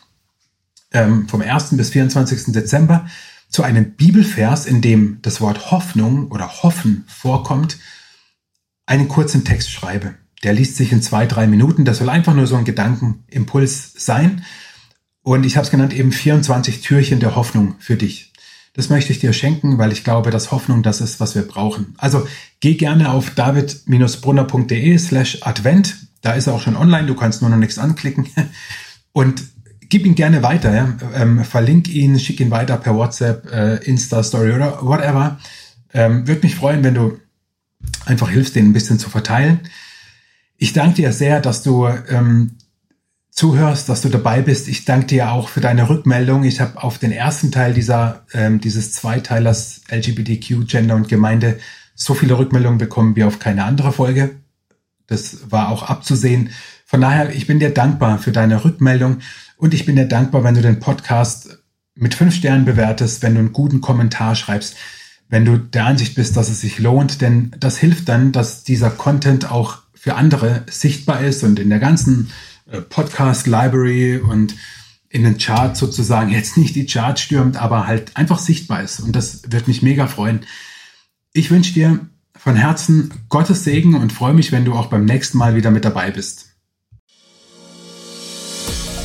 [0.92, 1.76] ähm, vom 1.
[1.78, 2.54] bis 24.
[2.54, 3.08] Dezember
[3.50, 7.78] zu einem Bibelvers, in dem das Wort Hoffnung oder Hoffen vorkommt,
[8.86, 10.16] einen kurzen Text schreibe.
[10.44, 11.86] Der liest sich in zwei, drei Minuten.
[11.86, 14.44] Das soll einfach nur so ein Gedankenimpuls sein.
[15.22, 18.34] Und ich habe es genannt eben 24 Türchen der Hoffnung für dich.
[18.74, 21.94] Das möchte ich dir schenken, weil ich glaube, dass Hoffnung das ist, was wir brauchen.
[21.98, 22.28] Also
[22.60, 26.03] geh gerne auf david-brunner.de slash Advent.
[26.24, 27.06] Da ist er auch schon online.
[27.06, 28.28] Du kannst nur noch nichts anklicken.
[29.12, 29.44] Und
[29.90, 30.74] gib ihn gerne weiter.
[30.74, 30.98] Ja?
[31.14, 35.38] Ähm, verlink ihn, schick ihn weiter per WhatsApp, äh, Insta-Story oder whatever.
[35.94, 37.20] Ähm, Würde mich freuen, wenn du
[38.06, 39.60] einfach hilfst, den ein bisschen zu verteilen.
[40.58, 42.58] Ich danke dir sehr, dass du ähm,
[43.30, 44.70] zuhörst, dass du dabei bist.
[44.70, 46.46] Ich danke dir auch für deine Rückmeldung.
[46.46, 51.60] Ich habe auf den ersten Teil dieser ähm, dieses Zweiteilers LGBTQ, Gender und Gemeinde
[51.96, 54.43] so viele Rückmeldungen bekommen wie auf keine andere Folge.
[55.08, 56.50] Das war auch abzusehen.
[56.86, 59.20] Von daher, ich bin dir dankbar für deine Rückmeldung
[59.58, 61.60] und ich bin dir dankbar, wenn du den Podcast
[61.96, 64.76] mit fünf Sternen bewertest, wenn du einen guten Kommentar schreibst
[65.34, 68.92] wenn du der Ansicht bist, dass es sich lohnt, denn das hilft dann, dass dieser
[68.92, 72.30] Content auch für andere sichtbar ist und in der ganzen
[72.70, 74.54] äh, Podcast Library und
[75.10, 79.00] in den Charts sozusagen jetzt nicht die Charts stürmt, aber halt einfach sichtbar ist.
[79.00, 80.42] Und das wird mich mega freuen.
[81.34, 82.00] Ich wünsche dir
[82.38, 85.86] von Herzen Gottes Segen und freue mich, wenn du auch beim nächsten Mal wieder mit
[85.86, 86.50] dabei bist.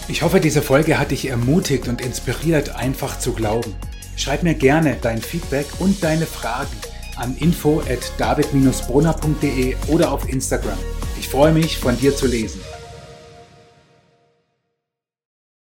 [0.09, 3.75] Ich hoffe, diese Folge hat dich ermutigt und inspiriert, einfach zu glauben.
[4.17, 6.77] Schreib mir gerne dein Feedback und deine Fragen
[7.17, 10.79] an info at david-brunner.de oder auf Instagram.
[11.19, 12.61] Ich freue mich, von dir zu lesen.